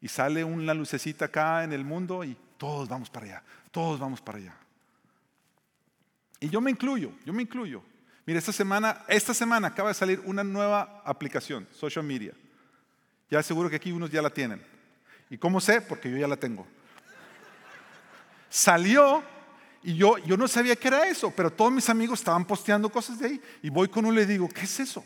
[0.02, 4.20] Y sale una lucecita acá en el mundo y todos vamos para allá, todos vamos
[4.20, 4.56] para allá.
[6.38, 7.82] Y yo me incluyo, yo me incluyo.
[8.26, 12.34] Mira, esta semana, esta semana acaba de salir una nueva aplicación, social media.
[13.30, 14.62] Ya seguro que aquí unos ya la tienen.
[15.30, 15.80] ¿Y cómo sé?
[15.80, 16.66] Porque yo ya la tengo
[18.54, 19.24] salió
[19.82, 23.18] y yo, yo no sabía qué era eso, pero todos mis amigos estaban posteando cosas
[23.18, 23.42] de ahí.
[23.62, 25.04] Y voy con uno y le digo, ¿qué es eso?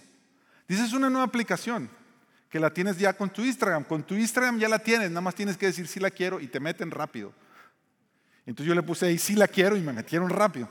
[0.68, 1.88] Dice, es una nueva aplicación
[2.50, 3.84] que la tienes ya con tu Instagram.
[3.84, 6.46] Con tu Instagram ya la tienes, nada más tienes que decir sí la quiero y
[6.46, 7.32] te meten rápido.
[8.44, 10.68] Entonces yo le puse ahí sí la quiero y me metieron rápido.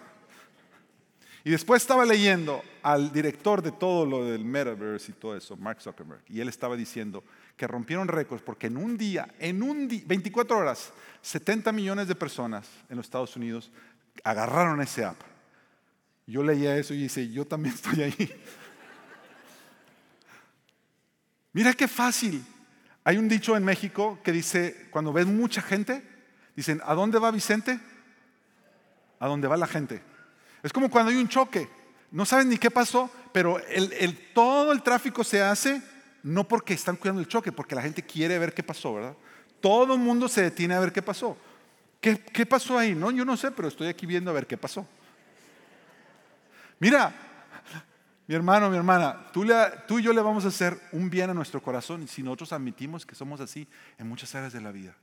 [1.47, 5.79] Y después estaba leyendo al director de todo lo del metaverse y todo eso, Mark
[5.81, 7.23] Zuckerberg, y él estaba diciendo
[7.55, 10.91] que rompieron récords porque en un día, en un día, 24 horas,
[11.21, 13.71] 70 millones de personas en los Estados Unidos
[14.25, 15.15] agarraron ese app.
[16.25, 18.29] Yo leía eso y dice, yo también estoy ahí.
[21.53, 22.45] Mira qué fácil.
[23.05, 26.03] Hay un dicho en México que dice, cuando ves mucha gente,
[26.57, 27.79] dicen, ¿a dónde va Vicente?
[29.21, 30.16] A dónde va la gente.
[30.67, 31.69] Es como cuando hay un choque.
[32.11, 33.57] No saben ni qué pasó, pero
[34.33, 35.81] todo el tráfico se hace
[36.23, 39.15] no porque están cuidando el choque, porque la gente quiere ver qué pasó, ¿verdad?
[39.61, 41.37] Todo el mundo se detiene a ver qué pasó.
[42.01, 42.93] ¿Qué, ¿Qué, pasó ahí?
[42.93, 44.85] No, yo no sé, pero estoy aquí viendo a ver qué pasó.
[46.79, 47.13] Mira,
[48.27, 49.47] mi hermano, mi hermana, tú,
[49.87, 53.05] tú y yo le vamos a hacer un bien a nuestro corazón si nosotros admitimos
[53.05, 54.97] que somos así en muchas áreas de la vida.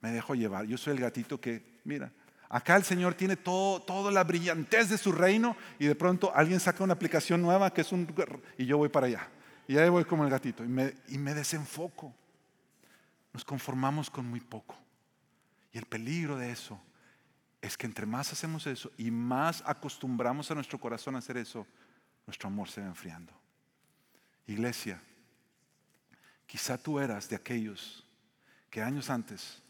[0.00, 0.64] Me dejo llevar.
[0.64, 2.10] Yo soy el gatito que, mira,
[2.48, 6.60] acá el Señor tiene todo, toda la brillantez de su reino y de pronto alguien
[6.60, 8.12] saca una aplicación nueva que es un...
[8.58, 9.28] y yo voy para allá.
[9.68, 12.14] Y ahí voy como el gatito y me, y me desenfoco.
[13.32, 14.76] Nos conformamos con muy poco.
[15.72, 16.80] Y el peligro de eso
[17.60, 21.66] es que entre más hacemos eso y más acostumbramos a nuestro corazón a hacer eso,
[22.26, 23.32] nuestro amor se va enfriando.
[24.46, 25.02] Iglesia,
[26.46, 28.06] quizá tú eras de aquellos
[28.70, 29.62] que años antes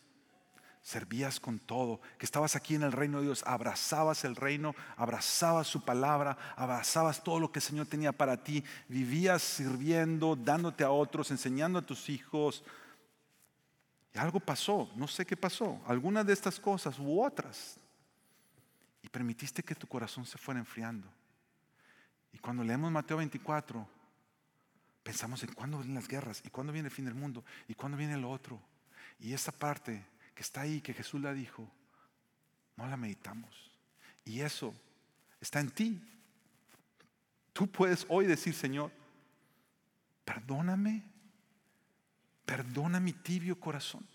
[0.86, 5.66] servías con todo, que estabas aquí en el reino de Dios, abrazabas el reino, abrazabas
[5.66, 10.92] su palabra, abrazabas todo lo que el Señor tenía para ti, vivías sirviendo, dándote a
[10.92, 12.62] otros, enseñando a tus hijos.
[14.14, 17.80] Y algo pasó, no sé qué pasó, algunas de estas cosas u otras.
[19.02, 21.08] Y permitiste que tu corazón se fuera enfriando.
[22.32, 23.88] Y cuando leemos Mateo 24,
[25.02, 27.98] pensamos en cuándo vienen las guerras y cuándo viene el fin del mundo y cuándo
[27.98, 28.60] viene lo otro.
[29.18, 30.06] Y esa parte
[30.36, 31.66] que está ahí, que Jesús la dijo,
[32.76, 33.72] no la meditamos.
[34.22, 34.74] Y eso
[35.40, 36.00] está en ti.
[37.54, 38.92] Tú puedes hoy decir, Señor,
[40.26, 41.02] perdóname,
[42.44, 44.06] perdona mi tibio corazón.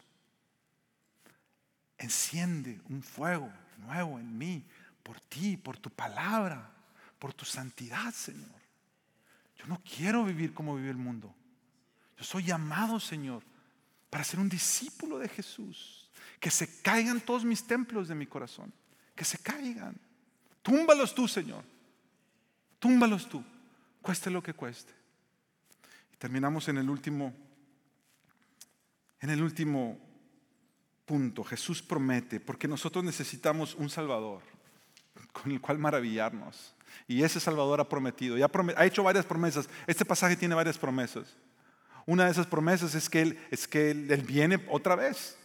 [1.97, 4.63] Enciende un fuego nuevo en mí,
[5.01, 6.71] por ti, por tu palabra,
[7.17, 8.61] por tu santidad, Señor.
[9.55, 11.33] Yo no quiero vivir como vive el mundo.
[12.15, 13.43] Yo soy llamado, Señor,
[14.11, 16.00] para ser un discípulo de Jesús.
[16.41, 18.73] Que se caigan todos mis templos de mi corazón.
[19.15, 19.95] Que se caigan.
[20.61, 21.63] Túmbalos tú, Señor.
[22.79, 23.41] Túmbalos tú.
[24.01, 24.91] Cueste lo que cueste.
[26.13, 27.33] Y terminamos en el último,
[29.21, 29.97] en el último
[31.05, 31.45] punto.
[31.45, 34.41] Jesús promete, porque nosotros necesitamos un Salvador
[35.31, 36.73] con el cual maravillarnos.
[37.07, 39.69] Y ese Salvador ha prometido, y ha, hecho varias promesas.
[39.87, 41.35] Este pasaje tiene varias promesas.
[42.05, 45.37] Una de esas promesas es que Él, es que él, viene otra vez.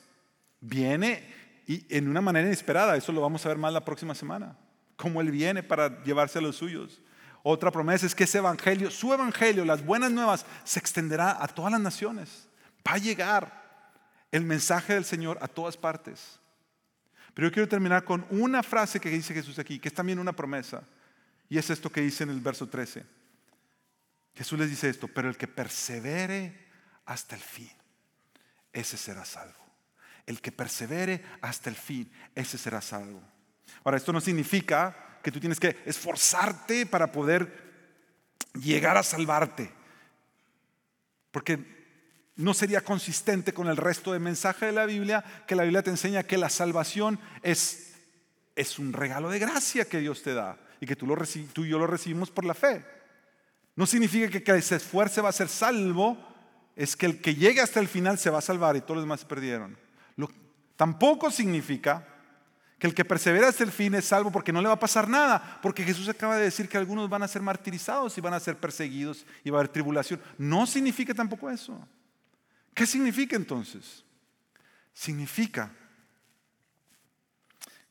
[0.66, 1.22] Viene
[1.66, 2.96] y en una manera inesperada.
[2.96, 4.56] Eso lo vamos a ver más la próxima semana.
[4.96, 7.00] Cómo Él viene para llevarse a los suyos.
[7.42, 11.70] Otra promesa es que ese evangelio, su evangelio, las buenas nuevas, se extenderá a todas
[11.70, 12.48] las naciones.
[12.86, 13.66] Va a llegar
[14.32, 16.40] el mensaje del Señor a todas partes.
[17.34, 20.32] Pero yo quiero terminar con una frase que dice Jesús aquí, que es también una
[20.32, 20.82] promesa.
[21.48, 23.04] Y es esto que dice en el verso 13.
[24.34, 26.66] Jesús les dice esto, pero el que persevere
[27.04, 27.70] hasta el fin,
[28.72, 29.65] ese será salvo.
[30.26, 33.22] El que persevere hasta el fin, ese será salvo.
[33.84, 37.66] Ahora, esto no significa que tú tienes que esforzarte para poder
[38.54, 39.70] llegar a salvarte.
[41.30, 41.76] Porque
[42.36, 45.90] no sería consistente con el resto del mensaje de la Biblia, que la Biblia te
[45.90, 47.94] enseña que la salvación es,
[48.54, 51.16] es un regalo de gracia que Dios te da y que tú, lo
[51.52, 52.84] tú y yo lo recibimos por la fe.
[53.74, 56.18] No significa que, que se esfuerce va a ser salvo,
[56.74, 59.04] es que el que llegue hasta el final se va a salvar y todos los
[59.04, 59.78] demás se perdieron.
[60.76, 62.06] Tampoco significa
[62.78, 65.08] que el que persevera hasta el fin es salvo porque no le va a pasar
[65.08, 68.40] nada, porque Jesús acaba de decir que algunos van a ser martirizados y van a
[68.40, 70.20] ser perseguidos y va a haber tribulación.
[70.36, 71.86] No significa tampoco eso.
[72.74, 74.04] ¿Qué significa entonces?
[74.92, 75.72] Significa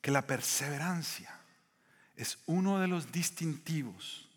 [0.01, 1.35] que la perseverancia
[2.15, 4.29] es uno de los distintivos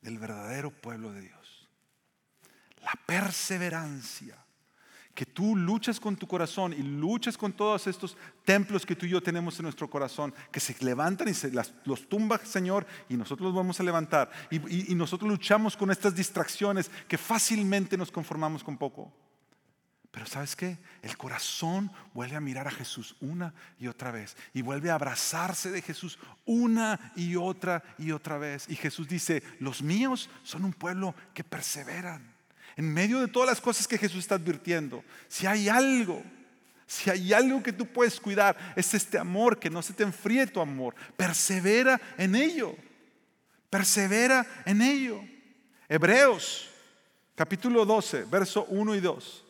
[0.00, 1.68] del verdadero pueblo de Dios.
[2.82, 4.36] La perseverancia.
[5.14, 9.10] Que tú luchas con tu corazón y luchas con todos estos templos que tú y
[9.10, 11.52] yo tenemos en nuestro corazón, que se levantan y se
[11.84, 14.30] los tumba Señor y nosotros los vamos a levantar.
[14.50, 19.12] Y, y nosotros luchamos con estas distracciones que fácilmente nos conformamos con poco.
[20.12, 20.78] Pero ¿sabes qué?
[21.00, 25.70] El corazón vuelve a mirar a Jesús una y otra vez y vuelve a abrazarse
[25.70, 28.68] de Jesús una y otra y otra vez.
[28.68, 32.30] Y Jesús dice, los míos son un pueblo que perseveran.
[32.76, 36.22] En medio de todas las cosas que Jesús está advirtiendo, si hay algo,
[36.86, 40.46] si hay algo que tú puedes cuidar, es este amor, que no se te enfríe
[40.46, 40.94] tu amor.
[41.16, 42.74] Persevera en ello.
[43.70, 45.20] Persevera en ello.
[45.88, 46.70] Hebreos,
[47.34, 49.44] capítulo 12, verso 1 y 2.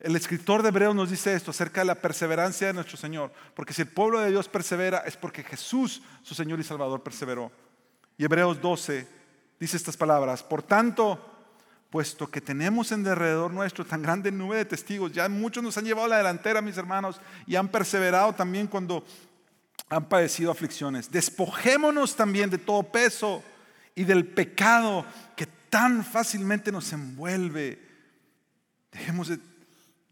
[0.00, 3.32] El escritor de Hebreos nos dice esto acerca de la perseverancia de nuestro Señor.
[3.54, 7.52] Porque si el pueblo de Dios persevera es porque Jesús, su Señor y Salvador, perseveró.
[8.16, 9.06] Y Hebreos 12
[9.58, 10.42] dice estas palabras.
[10.42, 11.29] Por tanto,
[11.90, 15.84] puesto que tenemos en derredor nuestro tan grande nube de testigos, ya muchos nos han
[15.84, 19.04] llevado a la delantera, mis hermanos, y han perseverado también cuando
[19.88, 21.10] han padecido aflicciones.
[21.10, 23.42] Despojémonos también de todo peso
[23.94, 25.04] y del pecado
[25.36, 27.78] que tan fácilmente nos envuelve.
[28.92, 29.38] Dejemos de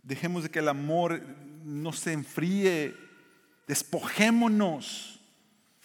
[0.09, 1.21] Dejemos de que el amor
[1.65, 2.95] no se enfríe.
[3.67, 5.18] Despojémonos.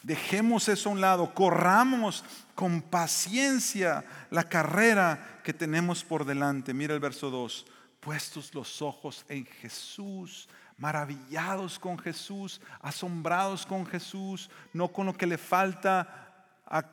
[0.03, 1.33] Dejemos eso a un lado.
[1.33, 2.25] Corramos
[2.55, 6.73] con paciencia la carrera que tenemos por delante.
[6.73, 7.65] Mira el verso 2.
[8.01, 15.25] Puestos los ojos en Jesús, maravillados con Jesús, asombrados con Jesús, no con lo que
[15.25, 16.83] le falta a,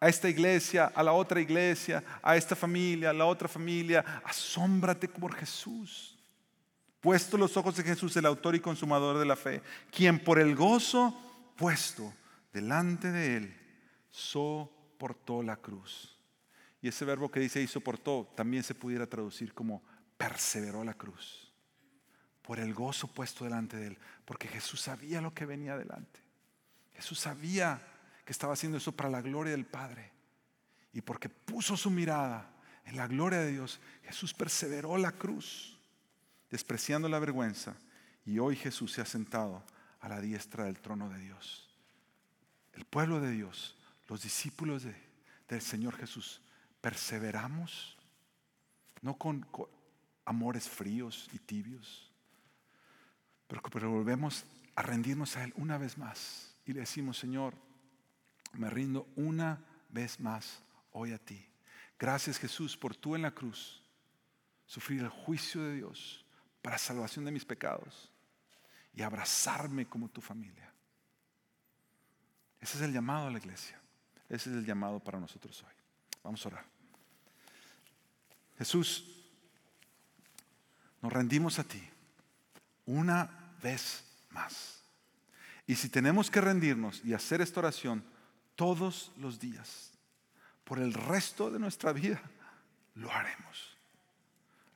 [0.00, 4.22] esta iglesia, a la otra iglesia, a esta familia, a la otra familia.
[4.24, 6.10] Asómbrate por Jesús
[7.00, 9.60] puesto los ojos en Jesús, el autor y consumador de la fe,
[9.90, 11.14] quien por el gozo
[11.54, 12.10] puesto
[12.54, 13.56] delante de él
[14.10, 16.16] soportó la cruz.
[16.80, 19.82] Y ese verbo que dice y soportó también se pudiera traducir como
[20.16, 21.52] perseveró la cruz.
[22.40, 26.20] Por el gozo puesto delante de él, porque Jesús sabía lo que venía delante.
[26.94, 27.82] Jesús sabía
[28.24, 30.12] que estaba haciendo eso para la gloria del Padre.
[30.92, 32.50] Y porque puso su mirada
[32.84, 35.78] en la gloria de Dios, Jesús perseveró la cruz
[36.50, 37.74] despreciando la vergüenza,
[38.24, 39.64] y hoy Jesús se ha sentado
[40.00, 41.73] a la diestra del trono de Dios.
[42.74, 43.76] El pueblo de Dios,
[44.08, 44.84] los discípulos
[45.48, 46.40] del Señor Jesús,
[46.80, 47.96] perseveramos,
[49.00, 49.46] no con,
[50.24, 52.10] amores fríos y tibios,
[53.46, 54.44] pero, pero volvemos
[54.74, 56.56] a rendirnos a Él una vez más.
[56.64, 57.54] Y le decimos, Señor,
[58.54, 60.62] me rindo una vez más
[60.92, 61.46] hoy a ti.
[61.98, 63.82] Gracias Jesús por tú en la cruz
[64.66, 66.24] sufrir el juicio de Dios
[66.62, 68.10] para salvación de mis pecados
[68.94, 70.73] y abrazarme como tu familia.
[72.64, 73.78] Ese es el llamado a la iglesia.
[74.26, 75.74] Ese es el llamado para nosotros hoy.
[76.22, 76.64] Vamos a orar.
[78.56, 79.22] Jesús,
[81.02, 81.82] nos rendimos a ti
[82.86, 84.80] una vez más.
[85.66, 88.02] Y si tenemos que rendirnos y hacer esta oración
[88.56, 89.90] todos los días,
[90.64, 92.22] por el resto de nuestra vida,
[92.94, 93.76] lo haremos.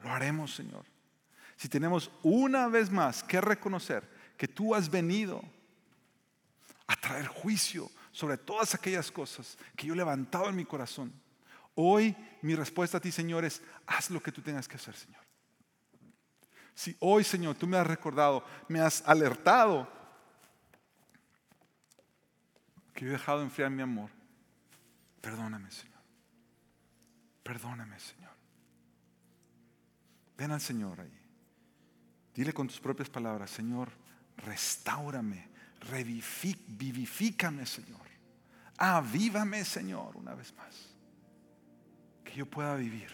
[0.01, 0.85] Lo haremos, Señor.
[1.57, 5.43] Si tenemos una vez más que reconocer que tú has venido
[6.89, 11.13] a traer juicio sobre todas aquellas cosas que yo he levantado en mi corazón,
[11.75, 15.23] hoy mi respuesta a ti, Señor, es haz lo que tú tengas que hacer, Señor.
[16.75, 19.89] Si hoy, Señor, tú me has recordado, me has alertado
[22.95, 24.11] que yo he dejado enfriar mi amor,
[25.21, 25.99] perdóname, Señor.
[27.49, 28.33] Perdóname, Señor.
[30.37, 31.19] Ven al Señor ahí.
[32.35, 33.91] Dile con tus propias palabras, Señor,
[34.37, 35.49] restaurame,
[35.91, 38.07] vivifícame, Señor.
[38.77, 40.95] Avívame, Señor, una vez más.
[42.25, 43.11] Que yo pueda vivir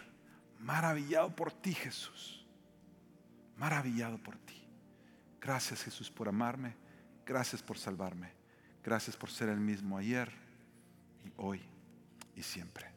[0.61, 2.45] maravillado por ti, Jesús.
[3.57, 4.66] Maravillado por ti.
[5.41, 6.75] Gracias, Jesús, por amarme.
[7.25, 8.33] Gracias por salvarme.
[8.83, 10.31] Gracias por ser el mismo ayer
[11.25, 11.62] y hoy
[12.35, 12.91] y siempre.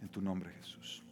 [0.00, 1.02] En tu nombre, Jesús.